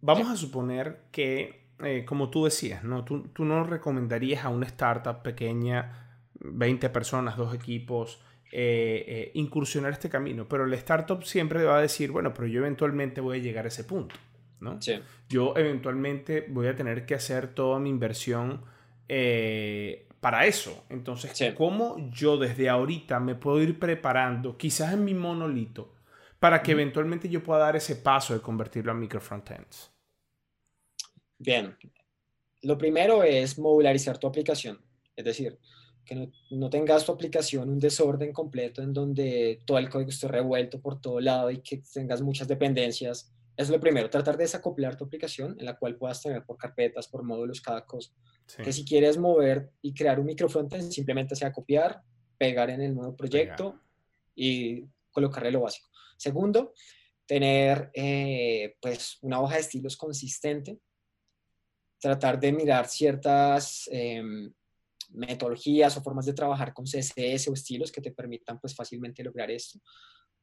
vamos 0.00 0.28
a 0.28 0.36
suponer 0.36 1.04
que, 1.10 1.61
eh, 1.84 2.04
como 2.04 2.30
tú 2.30 2.44
decías, 2.44 2.84
¿no? 2.84 3.04
Tú, 3.04 3.28
tú, 3.28 3.44
no 3.44 3.64
recomendarías 3.64 4.44
a 4.44 4.48
una 4.48 4.66
startup 4.66 5.22
pequeña, 5.22 6.20
20 6.40 6.88
personas, 6.90 7.36
dos 7.36 7.54
equipos, 7.54 8.20
eh, 8.50 9.04
eh, 9.06 9.30
incursionar 9.34 9.92
este 9.92 10.08
camino, 10.08 10.46
pero 10.48 10.66
la 10.66 10.76
startup 10.76 11.24
siempre 11.24 11.64
va 11.64 11.78
a 11.78 11.80
decir, 11.80 12.10
bueno, 12.10 12.32
pero 12.34 12.46
yo 12.46 12.60
eventualmente 12.60 13.20
voy 13.20 13.38
a 13.38 13.42
llegar 13.42 13.64
a 13.64 13.68
ese 13.68 13.84
punto, 13.84 14.14
¿no? 14.60 14.80
Sí. 14.80 15.00
Yo 15.28 15.54
eventualmente 15.56 16.46
voy 16.48 16.66
a 16.66 16.76
tener 16.76 17.06
que 17.06 17.14
hacer 17.14 17.48
toda 17.54 17.78
mi 17.78 17.90
inversión 17.90 18.62
para 20.20 20.46
eso. 20.46 20.86
Entonces, 20.88 21.52
¿cómo 21.54 22.10
yo 22.10 22.38
desde 22.38 22.70
ahorita 22.70 23.20
me 23.20 23.34
puedo 23.34 23.60
ir 23.60 23.78
preparando, 23.78 24.56
quizás 24.56 24.94
en 24.94 25.04
mi 25.04 25.12
monolito, 25.12 25.92
para 26.38 26.62
que 26.62 26.72
eventualmente 26.72 27.28
yo 27.28 27.42
pueda 27.42 27.60
dar 27.60 27.76
ese 27.76 27.96
paso 27.96 28.32
de 28.32 28.40
convertirlo 28.40 28.92
a 28.92 28.94
micro 28.94 29.20
frontends? 29.20 29.91
Bien, 31.42 31.76
lo 32.62 32.78
primero 32.78 33.24
es 33.24 33.58
modularizar 33.58 34.16
tu 34.16 34.28
aplicación, 34.28 34.80
es 35.16 35.24
decir, 35.24 35.58
que 36.04 36.14
no, 36.14 36.30
no, 36.52 36.70
tengas 36.70 37.04
tu 37.04 37.10
aplicación 37.10 37.68
un 37.68 37.80
desorden 37.80 38.32
completo 38.32 38.80
en 38.80 38.92
donde 38.92 39.60
todo 39.64 39.78
el 39.78 39.90
código 39.90 40.10
esté 40.10 40.28
revuelto 40.28 40.80
por 40.80 41.00
todo 41.00 41.18
lado 41.18 41.50
y 41.50 41.58
que 41.58 41.82
tengas 41.92 42.22
muchas 42.22 42.46
dependencias. 42.46 43.32
Es 43.56 43.70
lo 43.70 43.80
primero, 43.80 44.08
tratar 44.08 44.36
de 44.36 44.44
desacoplar 44.44 44.96
tu 44.96 45.04
aplicación 45.04 45.56
en 45.58 45.66
la 45.66 45.76
cual 45.76 45.96
puedas 45.96 46.22
tener 46.22 46.44
por 46.44 46.56
carpetas, 46.56 47.08
por 47.08 47.24
módulos 47.24 47.60
cada 47.60 47.84
cosa. 47.84 48.12
Que 48.62 48.72
si 48.72 48.84
quieres 48.84 49.18
mover 49.18 49.70
y 49.82 49.92
crear 49.92 50.20
un 50.20 50.26
micro 50.26 50.48
frontend, 50.48 50.92
simplemente 50.92 51.34
sea 51.34 51.52
copiar, 51.52 52.02
pegar 52.38 52.70
en 52.70 52.82
el 52.82 52.94
nuevo 52.94 53.16
proyecto 53.16 53.80
y 54.34 54.84
colocarle 55.10 55.50
lo 55.50 55.62
básico. 55.62 55.88
Segundo, 56.16 56.72
tener 57.26 57.90
eh, 57.94 58.76
pues 58.80 59.18
una 59.22 59.40
hoja 59.40 59.54
de 59.54 59.60
estilos 59.60 59.96
consistente, 59.96 60.78
tratar 62.02 62.38
de 62.40 62.52
mirar 62.52 62.88
ciertas 62.88 63.88
em, 63.92 64.52
metodologías 65.10 65.96
o 65.96 66.02
formas 66.02 66.26
de 66.26 66.34
trabajar 66.34 66.74
con 66.74 66.84
CSS 66.84 67.48
o 67.48 67.54
estilos 67.54 67.92
que 67.92 68.00
te 68.00 68.10
permitan 68.10 68.58
pues 68.58 68.74
fácilmente 68.74 69.22
lograr 69.22 69.52
esto. 69.52 69.78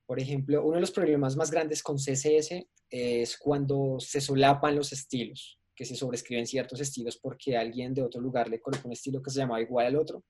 Por 0.06 0.20
ejemplo, 0.22 0.64
uno 0.64 0.76
de 0.76 0.82
los 0.82 0.92
problemas 0.92 1.36
más 1.36 1.52
grandes 1.52 1.84
con 1.84 1.98
CSS 1.98 2.66
es 2.90 3.38
cuando 3.38 3.98
se 4.00 4.22
solapan 4.22 4.78
los 4.78 4.94
estilos 4.94 5.60
que 5.76 5.86
se 5.86 5.96
sobrescriben 5.96 6.48
ciertos 6.48 6.80
estilos 6.80 7.18
porque 7.18 7.58
alguien 7.58 7.94
de 7.94 8.04
otro 8.04 8.22
lugar 8.22 8.50
le 8.50 8.62
colocó 8.62 8.88
un 8.88 8.94
estilo 8.94 9.22
que 9.22 9.30
se 9.30 9.40
llamaba 9.40 9.62
igual 9.62 9.88
al 9.88 9.98
otro. 9.98 10.24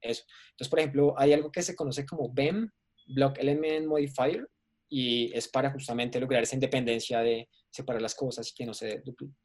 Eso. 0.00 0.22
Entonces, 0.50 0.68
por 0.68 0.78
ejemplo, 0.78 1.14
hay 1.16 1.32
algo 1.32 1.50
que 1.50 1.62
se 1.62 1.74
conoce 1.74 2.04
como 2.04 2.32
BEM, 2.32 2.70
Block 3.08 3.38
Element 3.38 3.86
Modifier, 3.86 4.46
y 4.88 5.32
es 5.34 5.48
para 5.48 5.70
justamente 5.70 6.20
lograr 6.20 6.42
esa 6.42 6.56
independencia 6.56 7.20
de 7.20 7.48
separar 7.70 8.02
las 8.02 8.14
cosas 8.14 8.50
y 8.50 8.54
que 8.54 8.66
no 8.66 8.74
se 8.74 9.00
dupliquen. 9.04 9.43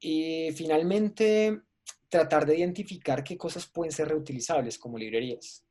Y 0.00 0.50
finalmente, 0.52 1.62
tratar 2.08 2.46
de 2.46 2.58
identificar 2.58 3.24
qué 3.24 3.36
cosas 3.36 3.66
pueden 3.66 3.92
ser 3.92 4.08
reutilizables 4.08 4.78
como 4.78 4.98
librerías. 4.98 5.64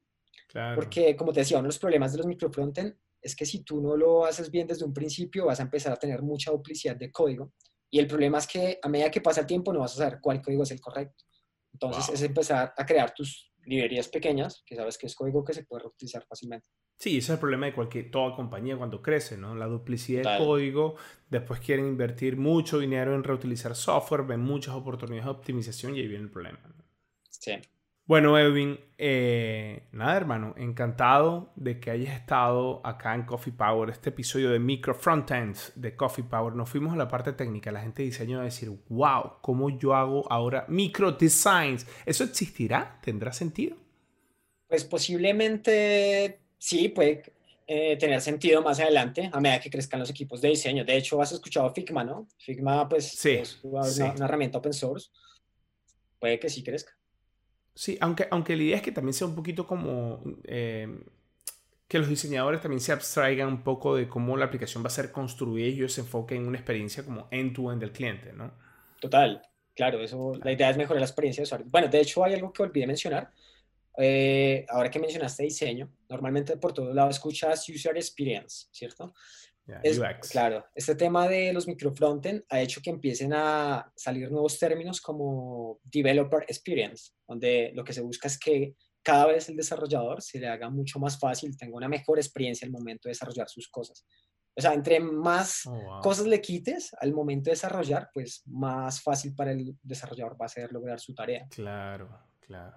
Porque, 0.76 1.16
como 1.16 1.34
te 1.34 1.42
decía, 1.42 1.58
uno 1.58 1.66
de 1.66 1.70
los 1.70 1.80
problemas 1.80 2.12
de 2.12 2.20
los 2.20 2.28
microfrontend 2.28 2.96
es 3.22 3.36
que 3.36 3.46
si 3.46 3.64
tú 3.64 3.82
no 3.82 3.96
lo 3.98 4.26
haces 4.26 4.50
bien 4.50 4.68
desde 4.68 4.86
un 4.86 4.94
principio, 4.94 5.46
vas 5.46 5.60
a 5.60 5.64
empezar 5.64 5.94
a 5.94 5.98
tener 5.98 6.22
mucha 6.22 6.52
duplicidad 6.52 6.96
de 6.96 7.12
código 7.12 7.52
y 7.90 8.00
el 8.00 8.08
problema 8.08 8.38
es 8.38 8.48
que 8.48 8.80
a 8.82 8.90
medida 8.90 9.12
que 9.12 9.22
pasa 9.22 9.42
el 9.42 9.48
tiempo 9.48 9.72
no 9.72 9.80
vas 9.80 9.94
a 9.94 9.98
saber 9.98 10.20
cuál 10.22 10.42
código 10.42 10.64
es 10.64 10.72
el 10.72 10.82
correcto. 10.82 11.24
Entonces 11.72 12.10
es 12.10 12.22
empezar 12.22 12.74
a 12.76 12.86
crear 12.86 13.14
tus 13.14 13.52
librerías 13.68 14.08
pequeñas, 14.08 14.64
que 14.66 14.76
sabes 14.76 14.98
que 14.98 15.08
es 15.08 15.16
código 15.16 15.44
que 15.44 15.54
se 15.54 15.64
puede 15.66 15.84
reutilizar 15.84 16.26
fácilmente. 16.26 16.70
Sí, 16.98 17.18
ese 17.18 17.26
es 17.26 17.30
el 17.32 17.40
problema 17.40 17.68
de 17.68 17.74
cualquier, 17.74 18.10
toda 18.10 18.36
compañía 18.36 18.76
cuando 18.76 19.02
crece, 19.04 19.38
¿no? 19.38 19.56
La 19.56 19.68
duplicidad 19.68 20.40
de 20.40 20.44
código, 20.44 20.96
después 21.30 21.60
quieren 21.60 21.86
invertir 21.86 22.38
mucho 22.38 22.80
dinero 22.80 23.14
en 23.14 23.24
reutilizar 23.24 23.76
software, 23.76 24.24
ven 24.24 24.40
muchas 24.40 24.74
oportunidades 24.74 25.26
de 25.26 25.32
optimización 25.32 25.96
y 25.96 26.00
ahí 26.00 26.08
viene 26.08 26.24
el 26.24 26.32
problema. 26.32 26.60
Sí. 27.30 27.54
Bueno, 28.08 28.40
Edwin, 28.40 28.80
eh, 28.98 29.84
nada, 29.92 30.16
hermano, 30.16 30.56
encantado 30.58 31.52
de 31.58 31.78
que 31.82 31.92
hayas 31.92 32.16
estado 32.16 32.80
acá 32.86 33.14
en 33.14 33.24
Coffee 33.24 33.52
Power, 33.52 33.90
este 33.90 34.12
episodio 34.12 34.50
de 34.50 34.60
Micro 34.60 34.96
Frontends 34.96 35.74
de 35.76 35.94
Coffee 35.94 36.24
Power. 36.24 36.56
Nos 36.56 36.70
fuimos 36.70 36.94
a 36.94 36.96
la 36.96 37.10
parte 37.10 37.34
técnica, 37.34 37.70
la 37.70 37.82
gente 37.82 38.04
de 38.04 38.08
diseño 38.08 38.38
va 38.38 38.44
a 38.44 38.46
decir, 38.46 38.72
wow, 38.88 39.34
¿cómo 39.42 39.78
yo 39.78 39.94
hago 39.94 40.24
ahora 40.32 40.64
micro 40.70 41.12
designs? 41.12 41.86
¿Eso 42.06 42.24
existirá? 42.24 42.98
¿Tendrá 43.04 43.34
sentido? 43.34 43.76
Pues 44.70 44.86
posiblemente 44.86 46.40
sí, 46.58 46.88
puede 46.88 47.24
eh, 47.68 47.98
tener 47.98 48.22
sentido 48.22 48.62
más 48.62 48.80
adelante 48.80 49.30
a 49.34 49.42
medida 49.42 49.60
que 49.60 49.70
crezcan 49.70 50.00
los 50.00 50.10
equipos 50.10 50.40
de 50.40 50.48
diseño. 50.48 50.86
De 50.86 50.96
hecho, 50.96 51.22
has 51.22 51.34
escuchado 51.34 51.74
Figma, 51.74 52.06
¿no? 52.06 52.26
Figma, 52.38 52.88
pues, 52.88 53.26
es 53.26 53.60
una, 53.64 54.14
una 54.14 54.26
herramienta 54.26 54.60
open 54.60 54.72
source. 54.72 55.10
Puede 56.20 56.40
que 56.40 56.50
sí 56.50 56.64
crezca. 56.64 56.97
Sí, 57.78 57.96
aunque, 58.02 58.28
aunque 58.32 58.56
la 58.56 58.64
idea 58.64 58.78
es 58.78 58.82
que 58.82 58.92
también 58.92 59.14
sea 59.14 59.28
un 59.28 59.36
poquito 59.36 59.68
como 59.68 60.20
eh, 60.46 61.00
que 61.88 62.00
los 62.00 62.10
diseñadores 62.10 62.60
también 62.60 62.80
se 62.80 62.92
abstraigan 62.92 63.50
un 63.50 63.62
poco 63.62 63.96
de 63.96 64.10
cómo 64.10 64.36
la 64.36 64.46
aplicación 64.46 64.84
va 64.84 64.88
a 64.88 64.90
ser 64.90 65.12
construida 65.12 65.68
y 65.68 65.74
ellos 65.74 65.94
se 65.94 66.02
enfoquen 66.02 66.40
en 66.40 66.48
una 66.48 66.58
experiencia 66.58 67.06
como 67.06 67.28
end-to-end 67.30 67.80
del 67.80 67.92
cliente, 67.92 68.34
¿no? 68.34 68.52
Total, 69.00 69.44
claro, 69.76 70.02
eso, 70.02 70.34
la 70.44 70.52
idea 70.52 70.72
es 70.72 70.78
mejorar 70.78 71.02
la 71.02 71.06
experiencia 71.06 71.42
de 71.42 71.44
usuario. 71.44 71.68
Bueno, 71.70 71.88
de 71.88 72.02
hecho 72.02 72.24
hay 72.24 72.34
algo 72.34 72.52
que 72.52 72.64
olvidé 72.64 72.88
mencionar. 72.88 73.30
Eh, 73.96 74.66
ahora 74.70 74.90
que 74.90 75.00
mencionaste 75.00 75.44
diseño, 75.44 75.88
normalmente 76.10 76.58
por 76.58 76.74
todos 76.74 76.96
lados 76.96 77.18
escuchas 77.18 77.70
user 77.70 77.96
experience, 77.96 78.70
¿cierto? 78.72 79.14
Claro, 80.32 80.66
este 80.74 80.96
tema 80.96 81.28
de 81.28 81.52
los 81.52 81.68
microfrontend 81.68 82.44
ha 82.50 82.62
hecho 82.62 82.82
que 82.82 82.90
empiecen 82.90 83.34
a 83.34 83.92
salir 83.96 84.32
nuevos 84.32 84.58
términos 84.58 85.02
como 85.02 85.80
developer 85.84 86.44
experience, 86.44 87.12
donde 87.28 87.72
lo 87.74 87.84
que 87.84 87.94
se 87.94 88.02
busca 88.02 88.28
es 88.28 88.40
que 88.40 88.76
cada 89.04 89.28
vez 89.28 89.50
el 89.50 89.58
desarrollador 89.58 90.22
se 90.22 90.40
le 90.40 90.48
haga 90.48 90.70
mucho 90.70 91.00
más 91.00 91.20
fácil, 91.20 91.58
tenga 91.58 91.76
una 91.76 91.90
mejor 91.90 92.18
experiencia 92.18 92.66
al 92.66 92.72
momento 92.72 93.08
de 93.08 93.12
desarrollar 93.12 93.50
sus 93.50 93.70
cosas. 93.70 94.06
O 94.56 94.62
sea, 94.62 94.74
entre 94.74 95.00
más 95.00 95.64
oh, 95.68 96.00
cosas 96.02 96.26
le 96.26 96.42
quites 96.42 96.94
al 97.00 97.14
momento 97.14 97.50
de 97.50 97.52
desarrollar, 97.52 98.10
pues 98.14 98.42
más 98.48 99.02
fácil 99.02 99.36
para 99.36 99.52
el 99.52 99.78
desarrollador 99.84 100.36
va 100.42 100.46
a 100.46 100.50
ser 100.50 100.72
lograr 100.72 101.00
su 101.00 101.14
tarea. 101.14 101.46
Claro, 101.50 102.10
claro. 102.40 102.76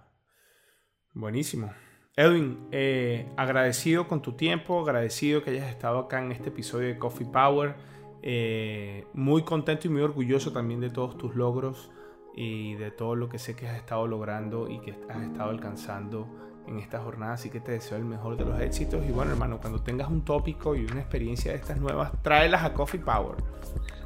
Buenísimo. 1.15 1.73
Edwin, 2.17 2.67
eh, 2.73 3.31
agradecido 3.37 4.09
con 4.09 4.21
tu 4.21 4.33
tiempo, 4.33 4.81
agradecido 4.81 5.43
que 5.43 5.51
hayas 5.51 5.71
estado 5.71 6.01
acá 6.01 6.23
en 6.23 6.33
este 6.33 6.49
episodio 6.49 6.89
de 6.89 6.99
Coffee 6.99 7.27
Power. 7.27 7.77
Eh, 8.23 9.07
muy 9.15 9.43
contento 9.45 9.87
y 9.87 9.91
muy 9.91 10.03
orgulloso 10.03 10.53
también 10.53 10.81
de 10.81 10.91
todos 10.91 11.17
tus 11.17 11.35
logros 11.35 11.91
y 12.35 12.75
de 12.75 12.91
todo 12.91 13.15
lo 13.15 13.29
que 13.29 13.39
sé 13.39 13.55
que 13.55 13.69
has 13.69 13.77
estado 13.77 14.07
logrando 14.07 14.69
y 14.69 14.81
que 14.81 14.91
has 15.09 15.23
estado 15.23 15.51
alcanzando 15.51 16.29
en 16.67 16.79
esta 16.79 17.01
jornada. 17.01 17.35
Así 17.35 17.49
que 17.49 17.61
te 17.61 17.73
deseo 17.73 17.97
el 17.97 18.05
mejor 18.05 18.37
de 18.37 18.45
los 18.45 18.61
éxitos. 18.61 19.05
Y 19.09 19.13
bueno, 19.13 19.31
hermano, 19.31 19.59
cuando 19.61 19.81
tengas 19.81 20.09
un 20.11 20.25
tópico 20.25 20.75
y 20.75 20.85
una 20.85 21.01
experiencia 21.01 21.53
de 21.53 21.59
estas 21.59 21.81
nuevas, 21.81 22.11
tráelas 22.23 22.65
a 22.65 22.75
Coffee 22.75 23.01
Power. 23.01 23.37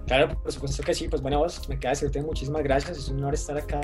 Claro, 0.07 0.29
por 0.41 0.53
supuesto 0.53 0.83
que 0.83 0.95
sí. 0.95 1.09
Pues 1.09 1.23
bueno, 1.23 1.39
vos 1.39 1.67
me 1.69 1.79
queda 1.79 1.91
decirte 1.91 2.23
muchísimas 2.23 2.63
gracias. 2.63 2.99
Es 2.99 3.09
un 3.09 3.19
honor 3.19 3.35
estar 3.35 3.57
acá 3.57 3.81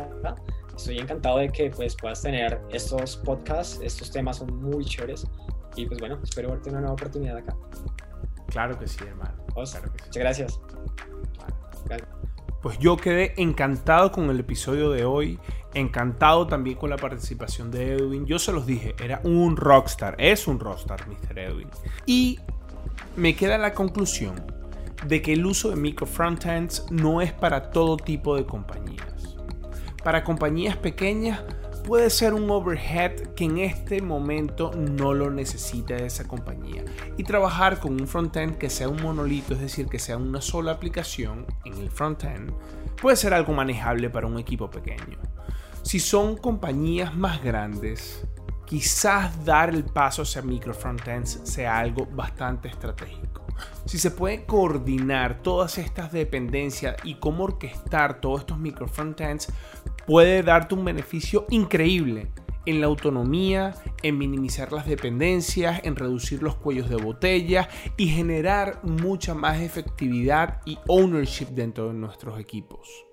estoy 0.81 0.99
encantado 0.99 1.39
de 1.39 1.49
que 1.51 1.71
pues, 1.71 1.95
puedas 1.95 2.23
tener 2.23 2.61
estos 2.71 3.17
podcasts, 3.19 3.81
estos 3.83 4.11
temas 4.11 4.39
son 4.39 4.63
muy 4.63 4.85
chéveres 4.85 5.27
y 5.77 5.87
pues 5.87 6.01
bueno, 6.01 6.19
espero 6.23 6.51
verte 6.51 6.71
una 6.71 6.81
nueva 6.81 6.95
oportunidad 6.95 7.37
acá. 7.37 7.55
Claro 8.49 8.79
que 8.79 8.89
sí, 8.89 8.99
hermano. 9.07 9.35
Muchas 9.55 9.83
gracias. 10.15 10.61
Pues 12.63 12.79
yo 12.79 12.97
quedé 12.97 13.35
encantado 13.37 14.11
con 14.11 14.29
el 14.29 14.41
episodio 14.41 14.91
de 14.91 15.05
hoy, 15.05 15.39
encantado 15.75 16.47
también 16.47 16.77
con 16.77 16.91
la 16.91 16.97
participación 16.97 17.71
de 17.71 17.95
Edwin. 17.95 18.27
Yo 18.27 18.39
se 18.39 18.53
los 18.53 18.67
dije, 18.67 18.95
era 19.03 19.21
un 19.25 19.57
rockstar, 19.57 20.17
es 20.19 20.47
un 20.47 20.59
rockstar, 20.59 21.07
Mr. 21.09 21.39
Edwin. 21.39 21.69
Y 22.07 22.39
me 23.17 23.37
queda 23.37 23.57
la 23.57 23.73
conclusión 23.73 24.43
de 25.07 25.23
que 25.23 25.33
el 25.33 25.47
uso 25.47 25.71
de 25.71 25.77
micro 25.77 26.07
frontends 26.07 26.87
no 26.91 27.23
es 27.23 27.33
para 27.33 27.71
todo 27.71 27.97
tipo 27.97 28.37
de 28.37 28.45
compañías 28.45 29.10
para 30.03 30.25
compañías 30.25 30.77
pequeñas 30.77 31.41
puede 31.85 32.11
ser 32.11 32.35
un 32.35 32.51
overhead 32.51 33.35
que 33.35 33.45
en 33.45 33.59
este 33.59 34.01
momento 34.03 34.71
no 34.73 35.15
lo 35.15 35.31
necesita 35.31 35.97
esa 35.97 36.27
compañía. 36.27 36.85
Y 37.17 37.25
trabajar 37.25 37.81
con 37.81 38.01
un 38.01 38.07
frontend 38.07 38.59
que 38.59 38.71
sea 38.71 38.89
un 38.89 39.03
monolito, 39.03 39.55
es 39.55 39.61
decir, 39.61 39.87
que 39.87 39.99
sea 39.99 40.17
una 40.17 40.41
sola 40.41 40.73
aplicación 40.73 41.47
en 41.65 41.75
el 41.79 41.91
frontend, 41.91 42.53
puede 43.01 43.17
ser 43.17 43.35
algo 43.35 43.53
manejable 43.53 44.11
para 44.11 44.27
un 44.27 44.39
equipo 44.39 44.71
pequeño. 44.71 45.19
Si 45.83 45.99
son 45.99 46.37
compañías 46.37 47.17
más 47.17 47.43
grandes, 47.43 48.25
quizás 48.67 49.45
dar 49.45 49.71
el 49.71 49.85
paso 49.85 50.23
hacia 50.23 50.43
micro 50.43 50.75
frontends 50.75 51.41
sea 51.45 51.79
algo 51.79 52.07
bastante 52.07 52.69
estratégico. 52.69 53.45
Si 53.85 53.99
se 53.99 54.11
puede 54.11 54.45
coordinar 54.45 55.43
todas 55.43 55.79
estas 55.79 56.13
dependencias 56.13 56.97
y 57.05 57.17
cómo 57.17 57.45
orquestar 57.45 58.21
todos 58.21 58.41
estos 58.41 58.59
micro 58.59 58.87
frontends, 58.87 59.53
puede 60.11 60.43
darte 60.43 60.75
un 60.75 60.85
beneficio 60.85 61.47
increíble 61.51 62.33
en 62.67 62.81
la 62.81 62.89
autonomía, 62.89 63.77
en 64.03 64.19
minimizar 64.19 64.73
las 64.73 64.85
dependencias, 64.85 65.83
en 65.85 65.95
reducir 65.95 66.43
los 66.43 66.57
cuellos 66.57 66.91
de 66.91 66.97
botella 66.97 67.69
y 67.97 68.09
generar 68.09 68.81
mucha 68.83 69.35
más 69.37 69.61
efectividad 69.61 70.63
y 70.65 70.81
ownership 70.89 71.51
dentro 71.53 71.87
de 71.87 71.95
nuestros 71.95 72.41
equipos. 72.41 73.07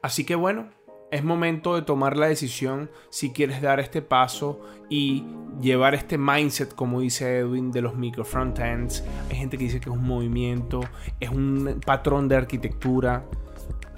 Así 0.00 0.24
que 0.24 0.36
bueno, 0.36 0.70
es 1.10 1.22
momento 1.22 1.74
de 1.74 1.82
tomar 1.82 2.16
la 2.16 2.28
decisión 2.28 2.90
si 3.10 3.30
quieres 3.30 3.60
dar 3.60 3.78
este 3.78 4.00
paso 4.00 4.58
y 4.88 5.26
llevar 5.60 5.94
este 5.94 6.16
mindset, 6.16 6.74
como 6.74 7.00
dice 7.00 7.40
Edwin, 7.40 7.72
de 7.72 7.82
los 7.82 7.94
micro 7.94 8.24
frontends. 8.24 9.04
Hay 9.28 9.36
gente 9.36 9.58
que 9.58 9.64
dice 9.64 9.80
que 9.80 9.90
es 9.90 9.96
un 9.96 10.06
movimiento, 10.06 10.80
es 11.20 11.28
un 11.28 11.78
patrón 11.84 12.26
de 12.26 12.36
arquitectura. 12.36 13.26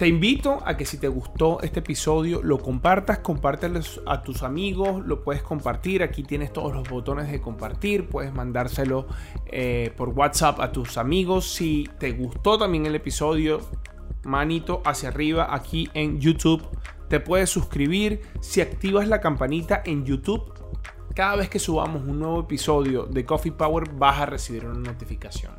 Te 0.01 0.07
invito 0.07 0.63
a 0.65 0.77
que 0.77 0.87
si 0.87 0.97
te 0.97 1.07
gustó 1.07 1.61
este 1.61 1.81
episodio 1.81 2.41
lo 2.41 2.57
compartas, 2.57 3.19
compártelo 3.19 3.81
a 4.07 4.23
tus 4.23 4.41
amigos, 4.41 5.05
lo 5.05 5.23
puedes 5.23 5.43
compartir, 5.43 6.01
aquí 6.01 6.23
tienes 6.23 6.51
todos 6.51 6.73
los 6.73 6.89
botones 6.89 7.31
de 7.31 7.39
compartir, 7.39 8.09
puedes 8.09 8.33
mandárselo 8.33 9.05
eh, 9.45 9.93
por 9.95 10.09
WhatsApp 10.09 10.59
a 10.59 10.71
tus 10.71 10.97
amigos. 10.97 11.53
Si 11.53 11.87
te 11.99 12.13
gustó 12.13 12.57
también 12.57 12.87
el 12.87 12.95
episodio, 12.95 13.61
manito 14.23 14.81
hacia 14.85 15.09
arriba 15.09 15.53
aquí 15.53 15.87
en 15.93 16.19
YouTube 16.19 16.67
te 17.07 17.19
puedes 17.19 17.51
suscribir 17.51 18.21
si 18.39 18.59
activas 18.59 19.07
la 19.07 19.21
campanita 19.21 19.83
en 19.85 20.03
YouTube. 20.03 20.51
Cada 21.13 21.35
vez 21.35 21.47
que 21.47 21.59
subamos 21.59 22.01
un 22.01 22.17
nuevo 22.17 22.39
episodio 22.39 23.05
de 23.05 23.23
Coffee 23.23 23.51
Power 23.51 23.87
vas 23.93 24.19
a 24.19 24.25
recibir 24.25 24.65
una 24.65 24.79
notificación. 24.79 25.51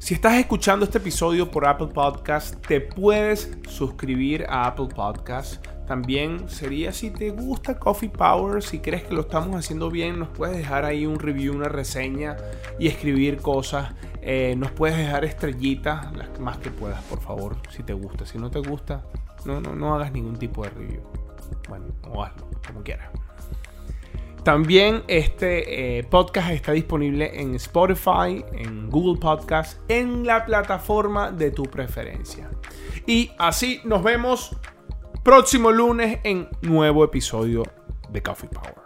Si 0.00 0.14
estás 0.14 0.38
escuchando 0.38 0.86
este 0.86 0.96
episodio 0.96 1.50
por 1.50 1.66
Apple 1.66 1.88
Podcast, 1.88 2.56
te 2.66 2.80
puedes 2.80 3.50
suscribir 3.68 4.46
a 4.48 4.66
Apple 4.66 4.88
Podcast. 4.88 5.64
También 5.86 6.48
sería 6.48 6.90
si 6.90 7.10
te 7.10 7.28
gusta 7.28 7.78
Coffee 7.78 8.08
Power, 8.08 8.62
si 8.62 8.78
crees 8.78 9.04
que 9.04 9.12
lo 9.12 9.20
estamos 9.20 9.54
haciendo 9.54 9.90
bien, 9.90 10.18
nos 10.18 10.30
puedes 10.30 10.56
dejar 10.56 10.86
ahí 10.86 11.04
un 11.04 11.18
review, 11.18 11.54
una 11.54 11.68
reseña 11.68 12.38
y 12.78 12.88
escribir 12.88 13.42
cosas. 13.42 13.92
Eh, 14.22 14.54
nos 14.56 14.70
puedes 14.70 14.96
dejar 14.96 15.26
estrellitas, 15.26 16.10
las 16.16 16.40
más 16.40 16.56
que 16.56 16.70
puedas, 16.70 17.02
por 17.04 17.20
favor, 17.20 17.58
si 17.68 17.82
te 17.82 17.92
gusta. 17.92 18.24
Si 18.24 18.38
no 18.38 18.50
te 18.50 18.60
gusta, 18.60 19.04
no, 19.44 19.60
no, 19.60 19.74
no 19.74 19.94
hagas 19.94 20.12
ningún 20.12 20.38
tipo 20.38 20.64
de 20.64 20.70
review. 20.70 21.02
Bueno, 21.68 21.84
o 22.10 22.24
hazlo, 22.24 22.48
como 22.66 22.82
quieras. 22.82 23.10
También 24.44 25.02
este 25.06 25.98
eh, 25.98 26.04
podcast 26.04 26.50
está 26.50 26.72
disponible 26.72 27.40
en 27.40 27.54
Spotify, 27.56 28.42
en 28.52 28.88
Google 28.88 29.20
Podcast, 29.20 29.78
en 29.88 30.24
la 30.24 30.46
plataforma 30.46 31.30
de 31.30 31.50
tu 31.50 31.64
preferencia. 31.64 32.50
Y 33.06 33.30
así 33.38 33.80
nos 33.84 34.02
vemos 34.02 34.56
próximo 35.22 35.70
lunes 35.70 36.20
en 36.24 36.48
nuevo 36.62 37.04
episodio 37.04 37.64
de 38.08 38.22
Coffee 38.22 38.48
Power. 38.48 38.79